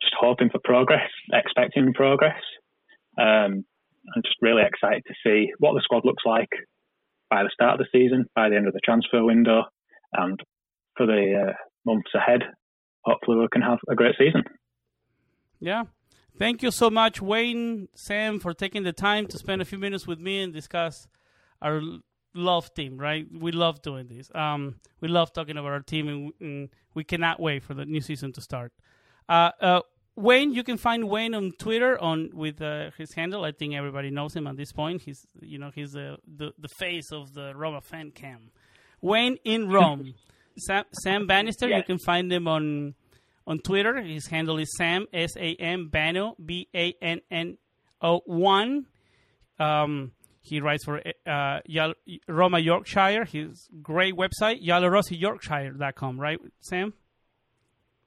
[0.00, 2.40] Just hoping for progress, expecting progress,
[3.18, 3.64] um,
[4.14, 6.48] and just really excited to see what the squad looks like
[7.30, 9.64] by the start of the season, by the end of the transfer window,
[10.12, 10.40] and
[10.96, 11.52] for the uh,
[11.84, 12.42] months ahead.
[13.04, 14.44] Hopefully, we can have a great season.
[15.60, 15.84] Yeah.
[16.38, 20.06] Thank you so much, Wayne, Sam, for taking the time to spend a few minutes
[20.06, 21.08] with me and discuss
[21.60, 21.80] our
[22.38, 23.26] love team, right?
[23.32, 24.30] We love doing this.
[24.34, 28.00] Um, we love talking about our team, and, and, we cannot wait for the new
[28.00, 28.72] season to start.
[29.28, 29.80] Uh, uh,
[30.16, 33.44] Wayne, you can find Wayne on Twitter on with uh, his handle.
[33.44, 35.02] I think everybody knows him at this point.
[35.02, 38.50] He's you know he's the the, the face of the Roma fan cam.
[39.00, 40.14] Wayne in Rome.
[40.58, 41.78] Sam, Sam Bannister, yes.
[41.78, 42.94] you can find him on
[43.46, 44.00] on Twitter.
[44.02, 47.58] His handle is Sam S A M Banno B A N N
[48.02, 48.86] O one.
[49.60, 50.12] Um,
[50.48, 51.58] he writes for uh,
[52.26, 53.24] Roma Yorkshire.
[53.24, 56.94] His great website, giallorossi.yorkshire.com, right, Sam?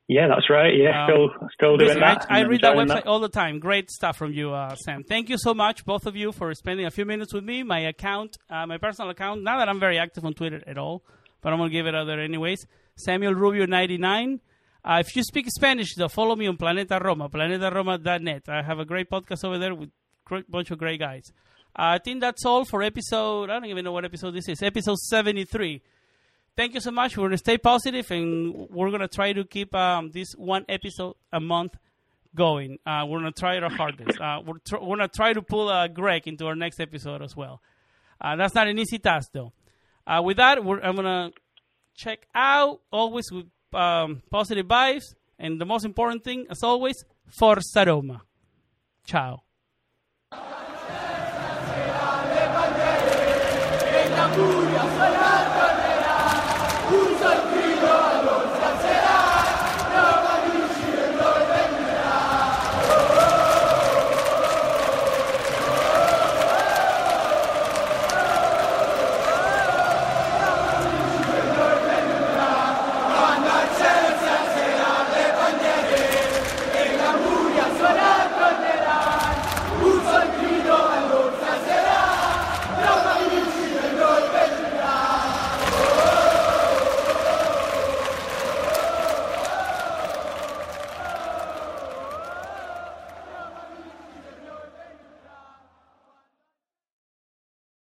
[0.07, 0.73] Yeah, that's right.
[0.75, 2.25] Yeah, um, still still doing listen, that.
[2.29, 3.07] I, I read that website that.
[3.07, 3.59] all the time.
[3.59, 5.03] Great stuff from you, uh, Sam.
[5.03, 7.63] Thank you so much, both of you, for spending a few minutes with me.
[7.63, 9.41] My account, uh, my personal account.
[9.43, 11.03] Not that I'm very active on Twitter at all,
[11.41, 12.67] but I'm gonna give it out there anyways.
[12.97, 14.41] Samuel Rubio ninety nine.
[14.83, 18.49] Uh, if you speak Spanish, though, follow me on Planeta Roma, planetaroma.net.
[18.49, 19.91] I have a great podcast over there with
[20.31, 21.31] a bunch of great guys.
[21.75, 23.49] I think that's all for episode.
[23.49, 24.61] I don't even know what episode this is.
[24.61, 25.81] Episode 73.
[26.57, 27.15] Thank you so much.
[27.15, 30.65] We're going to stay positive and we're going to try to keep um, this one
[30.67, 31.77] episode a month
[32.35, 32.77] going.
[32.85, 34.19] Uh, we're going to try our hardest.
[34.19, 37.21] Uh, we're, tr- we're going to try to pull uh, Greg into our next episode
[37.21, 37.61] as well.
[38.19, 39.53] Uh, that's not an easy task, though.
[40.05, 41.31] Uh, with that, I'm going to
[41.95, 45.15] check out always with um, positive vibes.
[45.39, 48.21] And the most important thing, as always, Forza Roma.
[49.05, 49.41] Ciao.